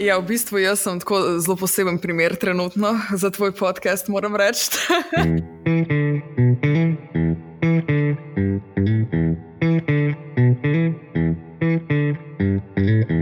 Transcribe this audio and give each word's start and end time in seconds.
Ja, 0.00 0.16
v 0.16 0.32
bistvu 0.32 0.56
jaz 0.64 0.80
sem 0.80 0.96
tako 0.96 1.36
zelo 1.44 1.60
poseben 1.60 1.98
primer 2.00 2.32
trenutno 2.32 2.96
za 3.12 3.28
tvoj 3.28 3.52
podcast, 3.52 4.08
moram 4.08 4.32
reči. 4.32 4.72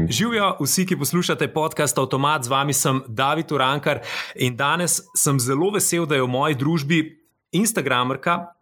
Živijo 0.09 0.56
vsi, 0.62 0.87
ki 0.87 0.96
poslušate 0.96 1.51
podcast 1.51 1.98
Automat, 1.98 2.46
z 2.46 2.48
vami 2.48 2.73
sem 2.73 3.02
David 3.09 3.52
Urankar 3.52 3.98
in 4.38 4.55
danes 4.56 5.02
sem 5.19 5.41
zelo 5.41 5.74
vesel, 5.74 6.06
da 6.06 6.15
je 6.15 6.23
v 6.23 6.30
moji 6.30 6.55
družbi 6.55 7.19
Instagramerka, 7.59 8.55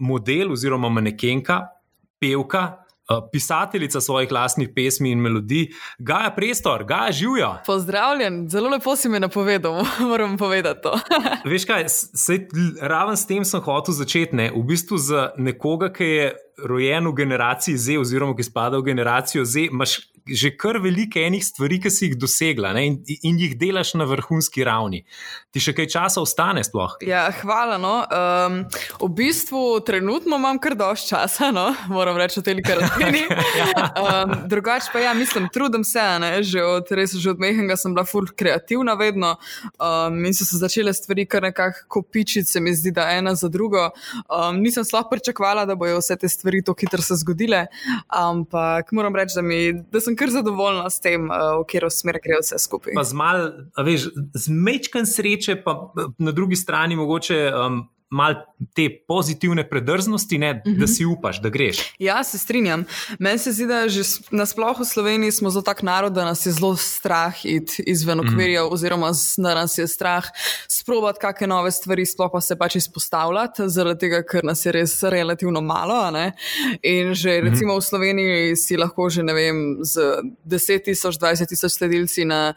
model 0.00 0.56
oziroma 0.56 0.88
manekenka, 0.88 1.68
pevka, 2.16 2.87
Eh, 2.87 2.87
pisateljica 3.32 4.00
svojih 4.00 4.32
lastnih 4.32 4.68
pesmi 4.74 5.10
in 5.10 5.20
melodij, 5.20 5.68
Gaja 5.98 6.30
Prestor, 6.36 6.84
Gaja 6.84 7.12
živijo. 7.12 7.54
Pozdravljen, 7.66 8.48
zelo 8.48 8.68
lepo 8.68 8.96
si 8.96 9.08
mi 9.08 9.20
napovedal, 9.20 9.84
moram 10.10 10.36
povedati 10.38 10.80
to. 10.82 10.98
Veš 11.50 11.64
kaj, 11.64 11.86
raven 12.80 13.16
s 13.16 13.26
tem 13.26 13.44
sem 13.44 13.60
hotel 13.60 13.94
začeti, 13.94 14.36
ne? 14.36 14.50
v 14.54 14.62
bistvu 14.62 14.98
za 14.98 15.30
nekoga, 15.36 15.92
ki 15.92 16.04
je 16.04 16.34
rojen 16.64 17.06
v 17.06 17.14
generaciji 17.14 17.76
Z, 17.76 17.98
oziroma 17.98 18.36
ki 18.36 18.46
spada 18.46 18.78
v 18.78 18.90
generacijo 18.90 19.44
Z, 19.44 19.68
imaš 19.70 19.98
že 20.28 20.52
kar 20.56 20.76
veliko 20.82 21.20
enih 21.20 21.44
stvari, 21.44 21.78
ki 21.80 21.90
si 21.90 22.08
jih 22.08 22.16
dosegla 22.20 22.74
in, 22.84 22.98
in 23.24 23.38
jih 23.40 23.54
delaš 23.58 23.94
na 23.96 24.04
vrhunski 24.08 24.64
ravni. 24.66 25.04
Ti 25.54 25.62
še 25.62 25.72
kaj 25.76 25.88
časa 25.94 26.20
ostane 26.20 26.60
sploh? 26.66 26.98
Ja, 27.08 27.26
hvala. 27.40 27.78
No. 27.80 27.94
Um, 28.04 28.58
v 29.00 29.08
bistvu 29.16 29.80
trenutno 29.86 30.36
imam 30.36 30.60
kar 30.60 30.76
dosti 30.78 31.14
časa, 31.14 31.48
no. 31.54 31.70
moram 31.88 32.18
reči, 32.20 32.42
te 32.44 32.52
kar 32.60 32.82
razumem. 32.82 33.32
um, 34.04 34.34
drugače 34.50 34.92
pa 34.92 35.02
ja, 35.02 35.14
mislim, 35.16 35.48
trudim 35.52 35.84
se, 35.84 36.04
že 36.44 36.64
od, 36.64 36.92
res, 36.92 37.16
že 37.16 37.32
od 37.32 37.40
mehanga 37.40 37.78
sem 37.80 37.94
bila 37.96 38.04
ful 38.04 38.28
kreativna 38.28 38.98
vedno 39.00 39.36
um, 39.80 40.20
in 40.24 40.36
so 40.36 40.44
se 40.44 40.60
začele 40.60 40.92
stvari 40.92 41.24
kar 41.26 41.48
nekako 41.48 41.86
kopičiti, 41.88 42.48
se 42.48 42.60
mi 42.60 42.74
zdi, 42.76 42.92
da 42.92 43.08
ena 43.16 43.34
za 43.34 43.48
drugo. 43.48 43.88
Um, 44.28 44.60
nisem 44.60 44.84
sploh 44.84 45.08
pričakovala, 45.10 45.64
da 45.68 45.78
bojo 45.78 46.02
vse 46.02 46.18
te 46.20 46.28
stvari 46.28 46.47
stvari 46.48 46.64
tako 46.64 46.80
hitro 46.80 47.02
se 47.02 47.14
zgodile. 47.16 47.66
Ampak 48.08 48.92
moram 48.92 49.16
reči, 49.16 49.32
da, 49.34 49.42
mi, 49.42 49.72
da 49.92 50.00
sem 50.00 50.16
kar 50.16 50.30
zadovoljna 50.30 50.90
s 50.90 51.00
tem, 51.00 51.28
uh, 51.28 51.60
v 51.60 51.66
katero 51.68 51.90
smer 51.90 52.18
gre 52.24 52.40
vse 52.40 52.58
skupaj. 52.58 52.96
Z, 53.04 53.16
mal, 53.16 53.50
veš, 53.84 54.08
z 54.34 54.48
mečkim 54.48 55.06
sreče, 55.06 55.60
pa 55.64 55.92
na 56.18 56.32
drugi 56.32 56.56
strani 56.56 56.96
mogoče. 56.96 57.38
Um, 57.52 57.84
malo 58.10 58.34
te 58.74 58.88
pozitivne 59.08 59.68
predrznosti, 59.68 60.38
ne, 60.38 60.50
uh 60.50 60.56
-huh. 60.56 60.78
da 60.78 60.84
mhm. 60.84 60.92
si 60.92 61.04
upaš, 61.04 61.40
da 61.42 61.48
greš. 61.48 61.94
Ja, 61.98 62.24
se 62.24 62.38
strinjam. 62.38 62.84
Meni 63.18 63.38
se 63.38 63.52
zdi, 63.52 63.66
da 63.66 63.88
že 63.88 64.02
nasplošno 64.30 64.84
v 64.84 64.88
Sloveniji 64.88 65.32
smo 65.32 65.50
zelo 65.50 65.62
tak 65.62 65.82
narod, 65.82 66.12
da 66.12 66.24
nas 66.24 66.46
je 66.46 66.52
zelo 66.52 66.76
strah 66.76 67.44
iti 67.44 67.82
izven 67.86 68.18
mhm. 68.18 68.28
okvirja, 68.28 68.64
uh 68.64 68.70
-huh. 68.70 68.74
oziroma 68.74 69.10
da 69.36 69.54
nas 69.54 69.78
je 69.78 69.88
strah 69.88 70.24
sprobati 70.68 71.18
kakšne 71.20 71.46
nove 71.46 71.70
stvari, 71.70 72.06
sploh 72.06 72.30
pa 72.32 72.40
se 72.40 72.56
pač 72.56 72.76
izpostavljati, 72.76 73.62
zaradi 73.66 73.98
tega, 74.00 74.22
ker 74.22 74.44
nas 74.44 74.66
je 74.66 74.72
res 74.72 75.02
relativno 75.02 75.60
malo. 75.60 76.12
In 76.82 77.14
že 77.14 77.38
mhm. 77.38 77.48
recimo 77.48 77.72
uh 77.72 77.78
-huh. 77.78 77.82
v 77.82 77.88
Sloveniji 77.88 78.56
si 78.56 78.76
lahko 78.76 79.10
že 79.10 79.22
ne 79.22 79.32
vem, 79.32 79.78
z 79.80 80.00
10 80.44 80.84
tisoč, 80.84 81.18
20 81.18 81.48
tisoč 81.48 81.72
sledilci 81.72 82.24
na 82.24 82.54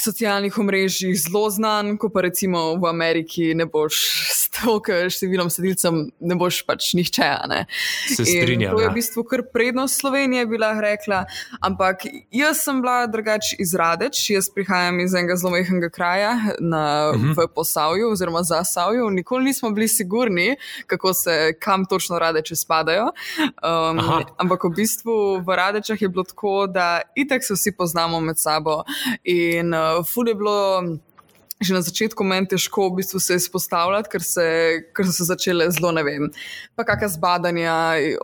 socialnih 0.00 0.58
omrežjih 0.58 1.14
zelo 1.18 1.44
znan, 1.50 1.96
ko 2.00 2.08
pa 2.12 2.24
recimo 2.26 2.74
v 2.80 2.88
Ameriki 2.88 3.54
ne 3.54 3.66
boš 3.68 3.96
s 4.32 4.48
toliko 4.54 4.96
številom 5.12 5.50
sedilcev, 5.52 5.96
ne 6.20 6.36
boš 6.38 6.62
pač 6.68 6.92
nihče. 6.98 7.28
Ne? 7.50 7.60
Se 8.08 8.24
strinjam. 8.24 8.74
To 8.74 8.82
je 8.82 8.88
v 8.88 8.90
ja. 8.90 8.94
bistvu 8.94 9.24
kar 9.28 9.44
prednost 9.52 10.00
Slovenije, 10.00 10.46
bila 10.50 10.72
rekla. 10.80 11.22
Ampak 11.64 12.06
jaz 12.34 12.64
sem 12.64 12.80
bila 12.82 13.04
drugač 13.10 13.54
iz 13.60 13.74
Radeč, 13.78 14.22
jaz 14.34 14.50
prihajam 14.52 15.00
iz 15.04 15.14
enega 15.16 15.36
zelo 15.40 15.54
mehkega 15.54 15.90
kraja 15.92 16.32
na, 16.58 17.10
uh 17.10 17.16
mhm. 17.16 17.32
-huh. 17.32 17.36
v 17.38 17.48
Posavju 17.54 18.10
oziroma 18.12 18.42
za 18.42 18.64
Savju. 18.64 19.10
Nikoli 19.10 19.44
nismo 19.44 19.70
bili 19.70 19.88
sigurni, 19.88 20.56
kako 20.86 21.14
se 21.14 21.52
kam 21.60 21.84
točno 21.84 22.18
Radeče 22.18 22.56
spadajo. 22.56 23.10
Um, 23.40 24.00
ampak 24.36 24.64
v 24.64 24.74
bistvu 24.76 25.40
v 25.46 25.56
Radečah 25.56 26.02
je 26.02 26.08
bilo 26.08 26.24
tako, 26.24 26.66
da 26.66 27.00
itek 27.14 27.44
se 27.44 27.54
vsi 27.54 27.76
poznamo 27.76 28.20
med 28.20 28.38
sabo. 28.38 28.82
In, 29.24 29.74
uh, 29.74 29.89
ful 30.04 30.28
je 30.28 30.34
bilo 30.34 30.82
že 31.60 31.76
na 31.76 31.82
začetku 31.84 32.24
meni 32.24 32.48
težko 32.48 32.88
v 32.88 33.02
bistvu 33.02 33.20
se 33.20 33.36
izpostavljati, 33.36 34.08
ker, 34.08 34.22
se, 34.24 34.44
ker 34.96 35.04
so 35.04 35.12
se 35.12 35.26
začele 35.28 35.68
zelo, 35.70 35.92
ne 35.92 36.04
vem, 36.06 36.30
pa 36.72 36.86
kakšna 36.88 37.10
zbadanja 37.12 37.74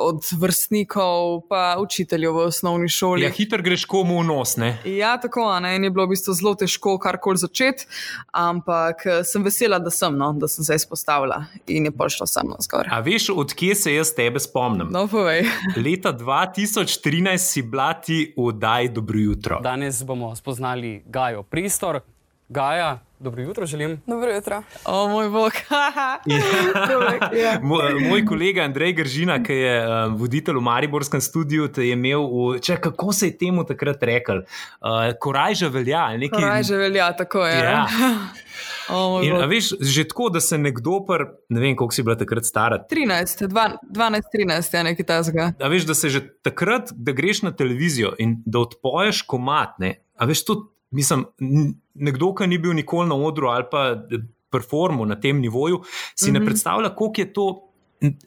od 0.01 0.25
vrstnikov, 0.41 1.45
pa 1.51 1.77
učiteljev 1.83 2.33
v 2.33 2.47
osnovni 2.49 2.89
šoli. 2.89 3.27
Ja, 3.27 3.31
hitro 3.31 3.61
greš 3.63 3.85
komu 3.85 4.23
v 4.23 4.27
nos. 4.31 4.57
Ne? 4.57 4.79
Ja, 4.89 5.17
tako 5.21 5.45
ne. 5.61 5.75
In 5.77 5.85
je 5.85 5.93
bilo 5.93 6.07
v 6.09 6.15
bistvu 6.15 6.33
zelo 6.39 6.55
težko 6.57 6.97
karkoli 7.03 7.41
začeti, 7.41 7.85
ampak 8.33 9.05
eh, 9.05 9.21
sem 9.29 9.45
vesela, 9.45 9.79
da 9.85 9.93
sem, 9.93 10.17
no, 10.17 10.33
da 10.33 10.49
sem 10.49 10.65
se 10.65 10.81
izpostavila 10.81 11.45
in 11.69 11.91
je 11.91 11.93
prišlo 11.93 12.27
samo 12.27 12.57
zgor. 12.65 12.89
A 12.89 13.03
veš, 13.05 13.29
odkje 13.37 13.77
se 13.77 13.95
jaz 13.99 14.15
tebe 14.17 14.41
spomnim? 14.41 14.89
No, 14.91 15.05
povej. 15.13 15.45
Leta 15.77 16.17
2013 16.17 17.37
si 17.37 17.63
blati 17.63 18.21
v 18.33 18.53
Daj 18.57 18.95
dobro 18.97 19.21
jutro. 19.21 19.61
Danes 19.61 20.01
bomo 20.05 20.33
spoznali 20.37 21.03
Gajo 21.05 21.45
Pristor. 21.45 22.01
Gaja, 22.49 22.99
dobro 23.19 23.43
jutro 23.43 23.67
želim. 23.67 24.03
Dobro 24.07 24.33
jutro. 24.35 24.63
O 24.85 25.09
moj 25.09 25.29
bog. 25.29 25.53
ja. 27.43 27.61
moj 28.09 28.27
kolega 28.27 28.63
Andrej 28.63 28.93
Gržina, 28.93 29.43
ki 29.43 29.53
je 29.53 29.89
um, 29.89 30.17
voditelj 30.17 30.57
v 30.57 30.61
Mariborskem 30.61 31.21
studiu, 31.21 31.69
je 31.77 31.91
imel, 31.93 32.23
v, 32.23 32.61
če, 32.61 32.77
kako 32.81 33.13
se 33.13 33.27
je 33.27 33.39
temu 33.39 33.65
takrat 33.67 34.03
rekel, 34.03 34.45
uh, 34.47 35.11
koraj 35.21 35.55
že 35.55 35.69
velja. 35.69 36.07
Nekaj... 36.19 36.39
Koraj 36.39 36.63
že 36.63 36.77
velja, 36.77 37.13
tako 37.13 37.47
je. 37.47 37.63
Ja. 37.63 37.87
Oh, 38.87 39.19
In, 39.27 39.35
veš, 39.51 39.73
že 39.83 40.05
tako, 40.07 40.29
da 40.31 40.41
se 40.41 40.55
nekdo, 40.59 41.01
pr, 41.03 41.25
ne 41.51 41.61
vem, 41.61 41.75
koliko 41.77 41.95
si 41.95 42.05
bila 42.07 42.15
takrat 42.17 42.47
stara. 42.47 42.79
13, 42.79 43.43
12, 43.51 44.29
13, 44.31 44.77
ja, 44.77 44.83
nekaj 44.87 45.07
tasga. 45.07 45.49
Veš, 45.59 45.89
da 45.89 45.95
se 45.99 46.09
že 46.15 46.21
takrat, 46.47 46.93
da 46.95 47.13
greš 47.13 47.43
na 47.43 47.51
televizijo 47.51 48.13
in 48.23 48.37
da 48.47 48.63
odpoješ 48.63 49.25
komat, 49.27 49.75
ne, 49.83 49.91
a 50.15 50.31
veš, 50.31 50.45
to 50.47 50.57
mislim, 50.95 51.27
nekdo, 51.99 52.35
ki 52.35 52.47
ni 52.47 52.59
bil 52.59 52.75
nikoli 52.77 53.09
na 53.09 53.17
odru 53.17 53.49
ali 53.49 53.65
pa 53.71 53.89
performu 54.57 55.07
na 55.07 55.21
tem 55.21 55.41
nivoju, 55.41 55.83
si 56.15 56.25
mm 56.25 56.29
-hmm. 56.29 56.33
ne 56.33 56.39
mhm. 56.39 56.47
predstavlja, 56.47 56.95
koliko 56.95 57.21
je 57.21 57.33
to. 57.33 57.63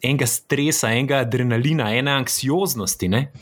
Enega 0.02 0.26
stresa, 0.26 0.88
enega 0.88 1.16
adrenalina, 1.16 1.96
ene 1.96 2.10
anksioznosti. 2.10 3.08
Ne? 3.08 3.32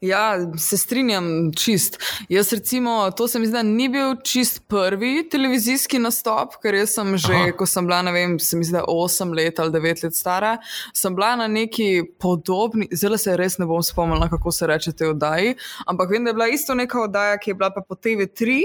Ja, 0.00 0.36
se 0.58 0.76
strinjam, 0.76 1.52
čist. 1.56 1.98
Jaz, 2.28 2.52
recimo, 2.52 3.10
to 3.10 3.28
se 3.28 3.38
mi 3.38 3.46
zdi, 3.46 3.62
ni 3.62 3.88
bil 3.88 4.14
čist 4.24 4.68
prvi 4.68 5.28
televizijski 5.30 5.98
nastop, 5.98 6.58
ker 6.62 6.86
sem 6.86 7.16
že, 7.16 7.32
Aha. 7.32 7.52
ko 7.52 7.66
sem 7.66 7.86
bila, 7.86 8.02
ne 8.02 8.12
vem, 8.12 8.38
se 8.38 8.56
mi 8.56 8.64
zdi, 8.64 8.78
8 8.88 9.34
let 9.36 9.58
ali 9.58 9.70
9 9.70 10.04
let 10.04 10.14
stara, 10.14 10.58
sem 10.92 11.14
bila 11.14 11.36
na 11.36 11.46
neki 11.46 12.02
podobni, 12.20 12.88
zelo 12.92 13.16
se 13.16 13.36
res 13.36 13.58
ne 13.58 13.66
bom 13.66 13.82
spomnila, 13.82 14.28
kako 14.28 14.52
se 14.52 14.66
reče 14.66 14.92
te 14.92 15.08
oddaji, 15.08 15.54
ampak 15.86 16.10
vem, 16.10 16.24
da 16.24 16.30
je 16.30 16.34
bila 16.34 16.48
isto 16.48 16.74
neka 16.74 17.00
oddaja, 17.00 17.38
ki 17.38 17.50
je 17.50 17.54
bila 17.54 17.70
pa 17.70 17.80
po 17.80 17.94
TV3. 17.94 18.60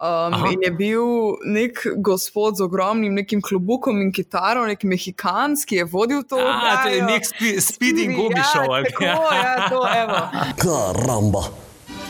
Um, 0.00 0.32
in 0.48 0.62
je 0.64 0.70
bil 0.72 1.04
nek 1.44 1.82
gospod 1.96 2.56
z 2.56 2.64
ogromnim 2.64 3.14
nekim 3.14 3.42
klobukom 3.44 3.98
in 4.00 4.12
kitaro, 4.16 4.62
nek 4.64 4.80
mehikanski, 4.88 5.68
ki 5.68 5.76
je 5.76 5.84
vodil 5.84 6.22
to. 6.24 6.38
Ja, 6.40 6.78
to 6.80 6.88
je 6.88 7.02
nek 7.04 7.26
speeding 7.60 8.16
gubi 8.16 8.40
šel. 8.52 8.64
Ja, 8.64 8.84
tako, 8.88 9.04
ja, 9.04 9.68
to 9.68 9.82
je. 9.92 10.06
Karamba. 10.62 11.44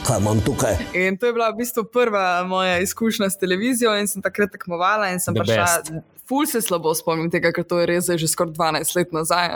Kaj 0.07 0.23
imam 0.23 0.39
tukaj? 0.47 0.79
In 0.95 1.19
to 1.19 1.27
je 1.27 1.35
bila 1.35 1.51
v 1.51 1.65
bistvu 1.65 1.85
prva 1.91 2.45
moja 2.47 2.79
izkušnja 2.79 3.31
s 3.31 3.43
televizijo, 3.43 3.97
in 3.99 4.07
sem 4.09 4.23
takrat 4.23 4.55
tekmovala 4.55 5.11
in 5.11 5.19
sem 5.21 5.35
prišla 5.35 6.01
ful 6.31 6.47
se 6.47 6.63
slabo 6.63 6.95
spomnim 6.95 7.27
tega, 7.31 7.51
ker 7.55 7.65
to 7.67 7.81
je 7.83 7.87
res 7.91 8.07
že 8.07 8.29
skoraj 8.31 8.55
12 8.55 8.97
let 8.97 9.13
nazaj. 9.13 9.49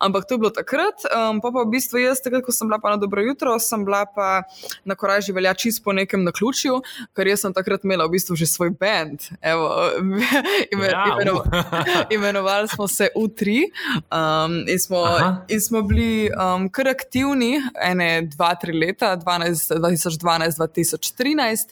Ampak 0.00 0.24
to 0.24 0.34
je 0.34 0.38
bilo 0.40 0.50
takrat. 0.50 1.04
Um, 1.12 1.40
pa, 1.44 1.52
pa 1.52 1.62
v 1.66 1.70
bistvu 1.76 1.98
jaz, 2.00 2.20
takrat, 2.24 2.44
ko 2.46 2.52
sem 2.52 2.68
bila 2.70 2.78
pa 2.80 2.90
na 2.94 2.98
dobro 3.00 3.22
jutro, 3.24 3.58
sem 3.60 3.84
bila 3.84 4.06
pa 4.08 4.42
na 4.88 4.94
korajži 4.96 5.32
velja 5.36 5.54
čist 5.54 5.84
po 5.84 5.92
nekem 5.92 6.24
naključju, 6.24 6.82
ker 7.16 7.26
jaz 7.28 7.40
sem 7.44 7.52
takrat 7.52 7.84
imela 7.84 8.06
v 8.08 8.12
bistvu 8.16 8.36
že 8.40 8.46
svoj 8.48 8.70
bend. 8.72 9.20
Evo, 9.42 9.90
ime, 10.72 10.86
ja, 10.88 11.04
imeno, 11.12 11.44
imenovali 12.16 12.68
smo 12.72 12.88
se 12.88 13.08
U3 13.16 13.68
um, 14.08 14.64
in, 14.68 14.78
smo, 14.80 15.04
in 15.48 15.60
smo 15.60 15.82
bili 15.82 16.30
um, 16.32 16.68
kar 16.72 16.88
aktivni, 16.88 17.60
ene, 17.76 18.22
dva, 18.32 18.54
tri 18.56 18.72
leta, 18.72 19.16
2012-2013. 19.20 21.68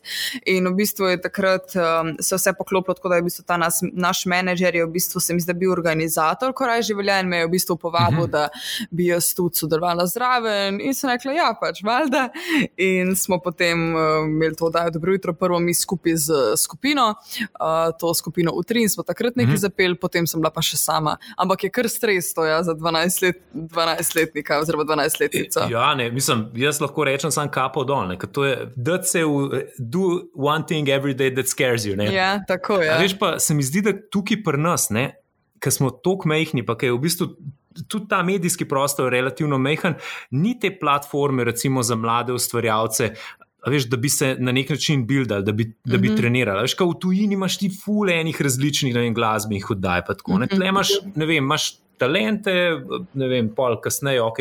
In 0.52 0.68
v 0.68 0.74
bistvu 0.76 1.04
je 1.14 1.20
takrat 1.22 1.76
um, 1.76 2.16
se 2.20 2.36
vse 2.36 2.52
poklopilo 2.58 2.94
tako, 2.94 3.08
da 3.08 3.14
je 3.16 3.22
v 3.24 3.26
bistvu 3.30 3.44
ta 3.46 3.56
nas, 3.60 3.80
naš 3.92 4.09
naš 4.10 4.24
menedžer 4.26 4.74
je 4.74 4.84
v 4.86 4.90
bistvu 4.90 5.20
se 5.22 5.34
mi 5.34 5.40
zdaj 5.40 5.54
bil 5.54 5.72
organizator, 5.72 6.52
ko 6.56 6.66
raj 6.66 6.82
življenje 6.90 7.28
me 7.30 7.42
je 7.42 7.46
v 7.46 7.52
bistvu 7.54 7.76
povabil, 7.80 8.26
mhm. 8.26 8.32
da 8.32 8.48
bi 8.90 9.10
jaz 9.10 9.30
tudi 9.36 9.62
sodelovala 9.62 10.06
zraven 10.10 10.80
in 10.82 10.96
sem 10.96 11.12
rekla, 11.12 11.34
ja, 11.36 11.50
pač 11.60 11.82
valjda. 11.86 12.28
In 12.80 13.14
smo 13.18 13.40
potem 13.42 13.90
uh, 13.94 14.24
imeli 14.26 14.56
to, 14.58 14.70
da 14.72 14.86
je 14.86 14.96
dobro 14.96 15.14
jutro, 15.14 15.34
prvo 15.36 15.60
mi 15.62 15.74
skupaj 15.76 16.16
z 16.16 16.40
skupino, 16.60 17.12
uh, 17.14 17.90
to 18.00 18.12
skupino 18.14 18.54
Utri 18.56 18.82
in 18.84 18.90
smo 18.90 19.04
takrat 19.06 19.36
nekaj 19.38 19.54
mhm. 19.54 19.62
zapeli, 19.62 19.98
potem 20.00 20.26
sem 20.26 20.40
bila 20.40 20.52
pa 20.54 20.64
še 20.64 20.78
sama. 20.80 21.16
Ampak 21.40 21.66
je 21.66 21.72
kar 21.74 21.88
stres 21.90 22.32
to 22.34 22.44
ja, 22.46 22.60
za 22.66 22.74
12 22.74 23.22
let, 23.24 23.40
12 23.54 24.16
letnika 24.18 24.58
oziroma 24.60 24.84
12 24.88 25.20
letnica. 25.22 25.68
Ja, 25.70 25.92
ne, 25.94 26.10
mislim, 26.14 26.48
jaz 26.58 26.80
lahko 26.82 27.06
rečem 27.06 27.32
sam 27.34 27.50
kapo 27.52 27.84
dol, 27.86 28.08
ne, 28.10 28.18
to 28.18 28.46
je, 28.48 28.56
da 28.76 29.00
se 29.02 29.22
do 29.78 30.26
one 30.34 30.66
thing 30.66 30.90
every 30.90 31.14
day 31.14 31.32
that 31.34 31.48
scares 31.48 31.86
you. 31.86 31.96
Ne. 31.96 32.10
Ja, 32.14 32.40
tako 32.48 32.80
je. 32.82 32.98
Veš 33.00 33.16
pa, 33.20 33.36
se 33.38 33.54
mi 33.54 33.62
zdi, 33.66 33.84
da 33.86 33.94
tukaj 34.12 34.42
pri 34.44 34.60
nas, 34.60 34.88
ker 35.60 35.72
smo 35.72 35.90
tako 35.90 36.30
mehni, 36.32 36.64
pa 36.66 36.76
je 36.82 36.92
v 36.92 37.00
bistvu. 37.00 37.34
Tudi 37.86 38.08
ta 38.10 38.18
medijski 38.26 38.66
prostor 38.66 39.12
relativno 39.12 39.58
mehen, 39.58 39.94
ni 40.30 40.56
te 40.58 40.72
platforme, 40.78 41.44
recimo 41.46 41.84
za 41.86 41.94
mlade 41.94 42.32
ustvarjalce, 42.34 43.12
veš, 43.66 43.86
da 43.92 43.96
bi 43.96 44.08
se 44.10 44.32
na 44.38 44.52
nek 44.52 44.72
način 44.74 45.04
buildali, 45.06 45.44
da 45.44 45.52
bi, 45.52 45.68
da 45.84 45.98
bi 45.98 46.08
mm 46.08 46.12
-hmm. 46.12 46.16
trenirali. 46.16 46.62
Veš, 46.62 46.74
v 46.80 46.98
tujini 47.00 47.34
imaš 47.34 47.58
ti 47.58 47.70
fulejnih 47.84 48.42
različnih 48.42 48.94
vem, 48.94 49.14
glasbenih 49.14 49.70
oddaj. 49.70 50.00
Mm 50.00 50.34
-hmm. 50.34 50.56
Tle 50.56 50.66
imaš, 50.66 50.88
ne 51.14 51.26
vem, 51.26 51.44
imaš 51.44 51.76
talente, 51.98 52.52
ne 53.14 53.28
vem, 53.28 53.48
pol 53.54 53.76
kasneje, 53.80 54.22
ok, 54.22 54.38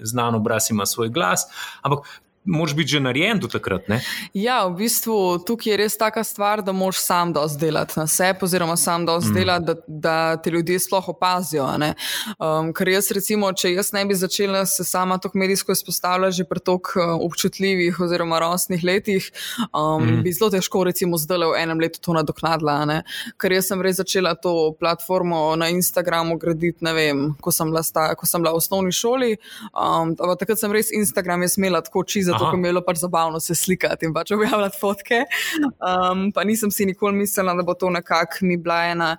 znan 0.00 0.34
obraz 0.34 0.70
ima 0.70 0.86
svoj 0.86 1.08
glas, 1.08 1.46
ampak 1.82 2.06
moraš 2.46 2.74
biti 2.74 2.88
že 2.88 3.00
narejen 3.00 3.40
do 3.40 3.48
takrat. 3.48 3.88
Ne? 3.88 4.00
Ja, 4.34 4.64
v 4.66 4.76
bistvu 4.86 5.38
tukaj 5.46 5.72
je 5.72 5.76
res 5.76 5.96
taka 5.98 6.24
stvar, 6.24 6.62
da 6.62 6.72
moraš 6.72 7.02
sam 7.02 7.32
dosti 7.32 7.60
delati 7.66 7.98
na 7.98 8.06
sebi, 8.06 8.38
oziroma 8.42 8.76
sam 8.76 9.06
dosti 9.06 9.30
mm. 9.30 9.34
delati, 9.34 9.66
da, 9.66 9.74
da 9.86 10.16
te 10.42 10.50
ljudje 10.50 10.78
sploh 10.86 11.08
opazijo. 11.08 11.66
Um, 11.66 12.72
ker 12.76 12.88
jaz, 12.88 13.10
recimo, 13.14 13.50
če 13.52 13.72
jaz 13.74 13.92
ne 13.92 14.04
bi 14.06 14.14
začela 14.14 14.64
se 14.66 14.84
sama 14.84 15.18
tako 15.18 15.38
medijsko 15.38 15.72
izpostavljati 15.72 16.36
že 16.36 16.44
pri 16.44 16.60
tako 16.60 17.00
uh, 17.00 17.14
občutljivih 17.26 18.00
oziroma 18.00 18.38
rosnih 18.38 18.84
letih, 18.84 19.30
um, 19.72 20.04
mm. 20.04 20.22
bi 20.22 20.32
zelo 20.32 20.50
težko, 20.54 20.84
recimo, 20.84 21.18
zdaj 21.18 21.50
v 21.50 21.58
enem 21.62 21.80
letu 21.82 22.00
to 22.00 22.14
nadoknadila. 22.14 23.02
Ker 23.40 23.52
jaz 23.52 23.70
sem 23.70 23.82
res 23.82 23.98
začela 23.98 24.34
to 24.38 24.74
platformo 24.78 25.56
na 25.56 25.68
Instagramu 25.72 26.38
graditi, 26.38 26.84
ne 26.84 26.92
vem, 26.94 27.26
ko 27.40 27.52
sem 27.52 27.70
bila, 27.70 27.82
sta, 27.82 28.12
ko 28.14 28.28
sem 28.28 28.42
bila 28.42 28.54
v 28.54 28.60
osnovni 28.60 28.92
šoli. 28.94 29.36
Um, 29.72 30.14
takrat 30.14 30.60
sem 30.60 30.72
res 30.72 30.92
Instagram 30.94 31.44
imela 31.46 31.80
tako 31.84 32.04
čisto 32.04 32.35
zato 32.38 32.50
ker 32.50 32.60
mi 32.60 32.68
je 32.68 32.72
bilo 32.72 32.84
pač 32.84 33.00
zabavno 33.02 33.40
se 33.40 33.54
slikati 33.54 34.06
in 34.06 34.14
pač 34.14 34.32
objavljati 34.36 34.80
fotke. 34.80 35.24
Um, 35.62 36.30
pa 36.32 36.44
nisem 36.44 36.70
si 36.70 36.86
nikoli 36.86 37.16
mislila, 37.16 37.54
da 37.54 37.62
bo 37.62 37.74
to 37.74 37.90
nekako 37.90 38.44
mi 38.46 38.56
bila 38.56 38.84
ena 38.84 39.16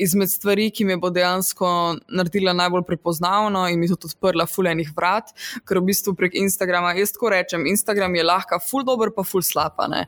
izmed 0.00 0.30
stvari, 0.30 0.70
ki 0.72 0.84
me 0.88 0.96
bo 1.00 1.10
dejansko 1.12 1.68
naredila 2.08 2.52
najbolj 2.56 2.84
prepoznavno 2.88 3.66
in 3.68 3.80
mi 3.80 3.88
tudi 3.88 4.08
odprla 4.08 4.46
fulejnih 4.48 4.92
vrat, 4.96 5.32
ker 5.68 5.80
v 5.80 5.90
bistvu 5.90 6.14
prek 6.16 6.36
Instagrama, 6.40 6.94
jaz 6.98 7.12
tako 7.16 7.32
rečem, 7.34 7.66
Instagram 7.68 8.16
je 8.16 8.24
lahko 8.24 8.60
ful 8.64 8.84
dober, 8.86 9.12
pa 9.16 9.24
ful 9.26 9.44
slapa. 9.44 9.88
Um, 9.90 10.00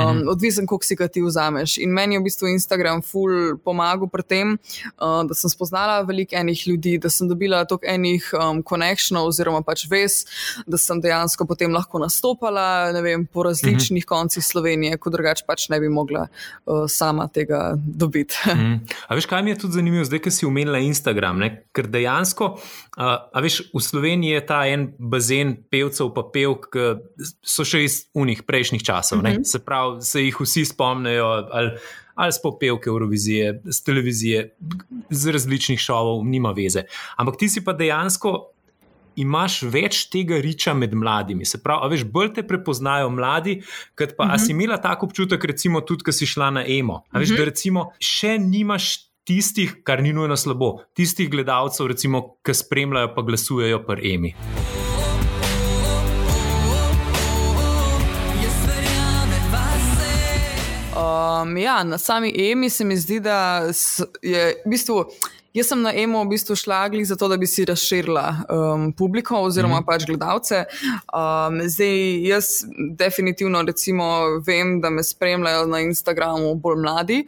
mhm. 0.00 0.22
Odvisen, 0.32 0.68
koliko 0.70 0.88
si 0.88 0.96
ga 0.96 1.08
ti 1.08 1.22
vzameš. 1.24 1.76
In 1.84 1.92
meni 1.94 2.16
je 2.16 2.22
v 2.22 2.28
bistvu 2.28 2.50
Instagram 2.54 3.02
ful 3.04 3.58
pomagal 3.64 4.08
pri 4.12 4.24
tem, 4.24 4.54
uh, 4.96 5.22
da 5.28 5.36
sem 5.36 5.52
spoznala 5.52 6.00
veliko 6.08 6.36
enih 6.40 6.66
ljudi, 6.68 6.96
da 6.98 7.10
sem 7.12 7.28
dobila 7.28 7.64
toliko 7.68 7.88
enih 7.90 8.30
um, 8.38 8.62
konekšnov 8.64 9.28
oziroma 9.28 9.62
pač 9.66 9.86
ves, 9.90 10.22
da 10.66 10.80
sem 10.80 11.00
dejansko 11.04 11.46
potem 11.48 11.72
lahko 11.74 12.00
nastopala 12.04 12.92
vem, 13.02 13.26
po 13.26 13.42
različnih 13.46 14.04
mhm. 14.04 14.08
koncih 14.08 14.44
Slovenije, 14.44 14.98
kot 15.00 15.16
drugače 15.16 15.46
pač 15.48 15.68
ne 15.72 15.80
bi 15.80 15.88
mogla 15.88 16.26
uh, 16.28 16.84
sama 16.88 17.28
tega 17.28 17.72
dobiti. 17.76 18.36
Mhm. 18.54 18.74
A 19.08 19.16
veš, 19.16 19.26
kaj 19.26 19.42
mi 19.42 19.50
je 19.50 19.58
tudi 19.58 19.74
zanimivo, 19.80 20.04
zdaj, 20.06 20.20
ki 20.22 20.30
si 20.30 20.46
umenila 20.46 20.78
Instagram? 20.78 21.40
Ne? 21.42 21.48
Ker 21.74 21.88
dejansko, 21.90 22.50
uh, 22.54 23.02
a 23.32 23.42
veš, 23.42 23.64
v 23.74 23.82
Sloveniji 23.82 24.36
je 24.36 24.44
ta 24.46 24.60
en 24.70 24.86
bazen 24.98 25.56
pevcev, 25.70 26.12
pa 26.14 26.22
pevk, 26.30 26.70
ki 26.70 26.86
so 27.42 27.66
še 27.66 27.82
iz 27.84 27.98
unih 28.14 28.44
prejšnjih 28.46 28.84
časov. 28.84 29.22
Mm 29.22 29.26
-hmm. 29.26 29.44
Se 29.44 29.58
pravi, 29.58 30.02
se 30.02 30.22
jih 30.22 30.40
vsi 30.40 30.64
spomnijo. 30.64 31.26
Ali, 31.50 31.78
Ali 32.14 32.32
s 32.32 32.42
popevke 32.42 32.88
Eurovizije, 32.88 33.60
z 33.64 33.84
televizije, 33.84 34.54
z 35.10 35.30
različnih 35.30 35.78
šovov, 35.78 36.24
nima 36.24 36.52
veze. 36.54 36.84
Ampak 37.16 37.36
ti 37.36 37.48
si 37.48 37.64
pa 37.64 37.72
dejansko 37.72 38.53
imaš 39.16 39.62
več 39.62 40.04
tega 40.12 40.38
riča 40.42 40.74
med 40.74 40.94
mladimi. 40.94 41.44
Se 41.44 41.62
pravi, 41.62 41.94
veš, 41.94 42.04
bolj 42.10 42.34
te 42.38 42.46
prepoznajo 42.46 43.10
mladi, 43.10 43.60
kot 43.98 44.16
pa 44.16 44.24
uh 44.24 44.30
-huh. 44.30 44.46
si 44.46 44.52
imela 44.52 44.76
tako 44.76 45.06
občutek, 45.06 45.44
recimo, 45.44 45.80
tudi, 45.80 46.04
ko 46.04 46.12
si 46.12 46.26
šla 46.26 46.50
na 46.50 46.64
emo. 46.66 47.02
A 47.10 47.18
veš, 47.18 47.30
uh 47.30 47.34
-huh. 47.34 47.38
da 47.38 47.44
recimo 47.44 47.90
še 47.98 48.38
nimaš. 48.38 49.10
Tistih, 49.24 49.76
kar 49.82 50.02
ni 50.02 50.12
nujno 50.12 50.36
slabo, 50.36 50.84
tistih 50.92 51.30
gledalcev, 51.30 51.86
recimo, 51.86 52.36
ki 52.44 52.54
spremljajo, 52.54 53.14
pa 53.14 53.22
glasujejo 53.22 53.78
pri 53.86 54.14
Emi. 54.14 54.34
Um, 61.44 61.56
ja, 61.56 61.84
na 61.84 61.98
sami 61.98 62.50
Emi 62.50 62.70
se 62.70 62.84
mi 62.84 62.96
zdi, 62.96 63.20
da 63.20 63.62
je 64.22 64.54
v 64.66 64.70
bistvu. 64.70 65.04
Jaz 65.54 65.68
sem 65.70 65.78
na 65.78 65.92
emo 65.94 66.18
v 66.24 66.32
bistvu 66.32 66.56
šla 66.58 66.88
glih 66.90 67.04
zato, 67.06 67.28
da 67.30 67.36
bi 67.38 67.46
si 67.46 67.62
razširila 67.64 68.24
um, 68.50 68.88
publiko 68.92 69.38
oziroma 69.46 69.76
mm 69.76 69.82
-hmm. 69.82 69.86
pač 69.86 70.06
gledalce. 70.06 70.64
Um, 71.14 71.60
zdaj, 71.68 72.26
jaz 72.26 72.46
definitivno 72.98 73.62
recimo, 73.62 74.04
vem, 74.46 74.80
da 74.80 74.90
me 74.90 75.02
spremljajo 75.02 75.66
na 75.66 75.80
Instagramu 75.80 76.54
bolj 76.54 76.80
mladi. 76.80 77.26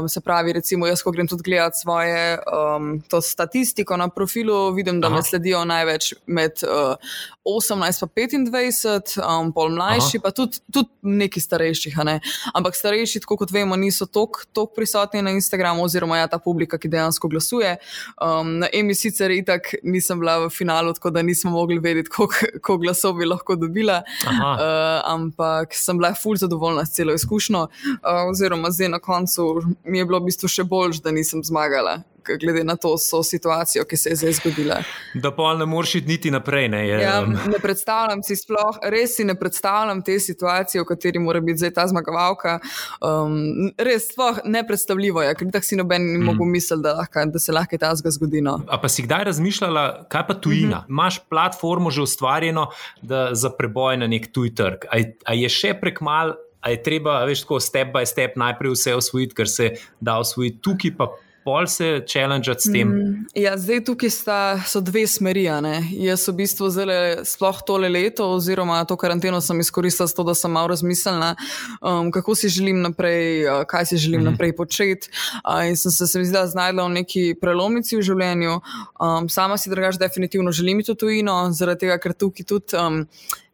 Um, 0.00 0.08
se 0.08 0.20
pravi, 0.20 0.52
recimo, 0.52 0.86
jaz, 0.86 1.02
ko 1.02 1.10
grem 1.10 1.28
tudi 1.28 1.42
gledati 1.42 1.78
svoje 1.78 2.38
um, 2.38 3.02
statistiko 3.22 3.96
na 3.96 4.08
profilu, 4.08 4.74
vidim, 4.74 5.00
da 5.00 5.06
Aha. 5.06 5.16
me 5.16 5.22
sledijo 5.22 5.64
največ 5.64 6.14
med 6.26 6.52
uh, 6.62 6.96
18 7.44 8.34
in 8.34 8.46
25, 8.46 9.40
um, 9.40 9.52
pol 9.52 9.70
mlajši, 9.70 10.16
Aha. 10.16 10.22
pa 10.22 10.30
tudi, 10.30 10.58
tudi 10.72 10.88
neki 11.02 11.40
starejši. 11.40 11.94
Ne? 12.04 12.20
Ampak 12.54 12.74
starejši, 12.76 13.20
tako 13.20 13.36
kot 13.36 13.50
vemo, 13.52 13.76
niso 13.76 14.06
tako 14.06 14.66
prisotni 14.66 15.22
na 15.22 15.30
Instagramu 15.30 15.84
oziroma 15.84 16.18
ja, 16.18 16.26
ta 16.26 16.38
publika, 16.38 16.78
ki 16.78 16.88
dejansko 16.88 17.28
gleda 17.28 17.43
glasuje. 17.44 17.76
Um, 18.20 18.58
na 18.58 18.68
Emi 18.72 18.94
sicer 18.94 19.30
itak 19.30 19.74
nisem 19.82 20.20
bila 20.20 20.46
v 20.46 20.50
finalu, 20.50 20.94
tako 20.94 21.10
da 21.10 21.22
nismo 21.22 21.50
mogli 21.50 21.78
vedeti, 21.78 22.10
koliko 22.10 22.78
glasov 22.78 23.18
bi 23.18 23.24
lahko 23.24 23.56
dobila. 23.56 24.02
Uh, 24.24 25.02
ampak 25.04 25.74
sem 25.74 25.98
bila 25.98 26.14
fulj 26.14 26.36
zadovoljna 26.36 26.86
s 26.86 26.94
celo 26.94 27.14
izkušnjo, 27.14 27.60
uh, 27.60 28.30
oziroma 28.30 28.70
zdaj 28.70 28.88
na 28.88 28.98
koncu 28.98 29.62
mi 29.84 29.98
je 29.98 30.04
bilo 30.04 30.20
v 30.20 30.30
bistvu 30.30 30.48
še 30.48 30.64
bolj, 30.64 31.00
da 31.04 31.10
nisem 31.10 31.44
zmagala 31.44 32.02
glede 32.40 32.64
na 32.64 32.76
to 32.76 32.96
situacijo, 32.98 33.84
ki 33.84 33.96
se 33.96 34.10
je 34.10 34.16
zdaj 34.16 34.32
zgodila. 34.32 34.82
Da 35.14 35.30
pa 35.36 35.54
ne 35.54 35.66
moreš 35.66 35.94
iti 35.94 36.08
niti 36.08 36.30
naprej. 36.30 36.68
Ne, 36.68 36.88
je, 36.88 37.00
ja, 37.02 37.20
ne 37.26 37.58
predstavljam 37.62 38.22
si 38.22 38.36
sploh, 38.36 38.78
res 38.82 39.16
si 39.16 39.24
ne 39.24 39.34
predstavljam 39.38 40.02
te 40.02 40.18
situacije, 40.20 40.82
v 40.82 40.88
kateri 40.88 41.18
mora 41.18 41.40
biti 41.40 41.58
zdaj 41.58 41.74
ta 41.76 41.86
zmagovalka. 41.90 42.58
Um, 43.00 43.70
res, 43.78 44.08
sploh 44.12 44.40
nepredstavljivo 44.44 45.22
je, 45.22 45.34
ker 45.38 45.50
tako 45.52 45.68
si 45.68 45.78
noben 45.80 46.06
ni 46.12 46.18
mm. 46.18 46.30
mogel 46.30 46.50
misliti, 46.50 46.82
da, 46.82 47.26
da 47.26 47.38
se 47.38 47.52
lahko 47.52 47.78
ta 47.78 47.94
zga 47.98 48.10
zgodi. 48.14 48.42
No. 48.44 48.58
A 48.68 48.80
pa 48.80 48.88
si 48.88 49.04
kdaj 49.06 49.24
razmišljala, 49.30 49.84
kaj 50.12 50.26
pa 50.26 50.34
tujina? 50.34 50.76
Mm 50.76 50.80
-hmm. 50.80 50.94
Imáš 50.94 51.18
platformo 51.28 51.90
že 51.90 52.02
ustvarjeno 52.02 52.70
da, 53.02 53.30
za 53.32 53.50
preboj 53.50 53.96
na 53.96 54.06
nek 54.06 54.32
tuj 54.32 54.54
trg. 54.54 54.86
A 55.26 55.34
je 55.34 55.48
še 55.48 55.74
prekmal? 55.80 56.34
A 56.64 56.70
je 56.70 56.82
treba, 56.82 57.24
veš, 57.28 57.42
tako 57.44 57.60
step 57.60 57.92
by 57.92 58.06
step 58.08 58.36
najprej 58.40 58.72
vse 58.72 58.94
osvojiti, 58.94 59.34
ker 59.34 59.48
se 59.48 59.70
da 60.00 60.16
osvojiti 60.18 60.62
tukaj, 60.64 60.94
pa 60.96 61.10
pol 61.44 61.66
se 61.66 62.04
challenge 62.08 62.54
s 62.58 62.64
tem? 62.72 62.88
Mm, 62.88 63.26
ja, 63.36 63.52
zdaj 63.60 63.84
tukaj 63.84 64.10
sta, 64.10 64.38
so 64.66 64.80
dve 64.80 65.04
smeri. 65.06 65.44
Jaz 65.44 66.24
v 66.28 66.34
bistvu 66.40 66.70
zelo, 66.72 66.96
sploh 67.28 67.60
tole 67.66 67.90
leto, 67.92 68.26
oziroma 68.32 68.80
to 68.88 68.96
karanteno, 68.96 69.40
sem 69.44 69.60
izkoristila 69.60 70.08
za 70.08 70.16
to, 70.16 70.24
da 70.24 70.34
sem 70.34 70.50
malo 70.50 70.72
razmislila, 70.72 71.34
um, 71.80 72.08
kako 72.14 72.34
si 72.34 72.48
želim 72.48 72.80
naprej, 72.80 73.44
uh, 73.44 73.62
kaj 73.68 73.92
si 73.92 74.00
želim 74.00 74.24
mm. 74.24 74.30
naprej 74.32 74.56
početi. 74.56 75.12
Uh, 75.44 75.68
in 75.68 75.76
sem 75.76 75.92
se, 75.92 76.06
se 76.06 76.18
mi 76.18 76.24
zdela 76.24 76.46
znašla 76.46 76.88
v 76.88 76.96
neki 76.98 77.24
prelomici 77.40 77.98
v 78.00 78.02
življenju. 78.08 78.58
Um, 78.96 79.28
sama 79.28 79.60
si 79.60 79.70
drugač 79.70 80.00
definitivno 80.00 80.52
želim 80.52 80.82
to 80.84 80.94
tujino, 80.94 81.52
zaradi 81.52 81.86
tega, 81.86 82.00
ker 82.00 82.16
tukaj 82.16 82.48
tudi. 82.48 82.76
Um, 82.78 83.04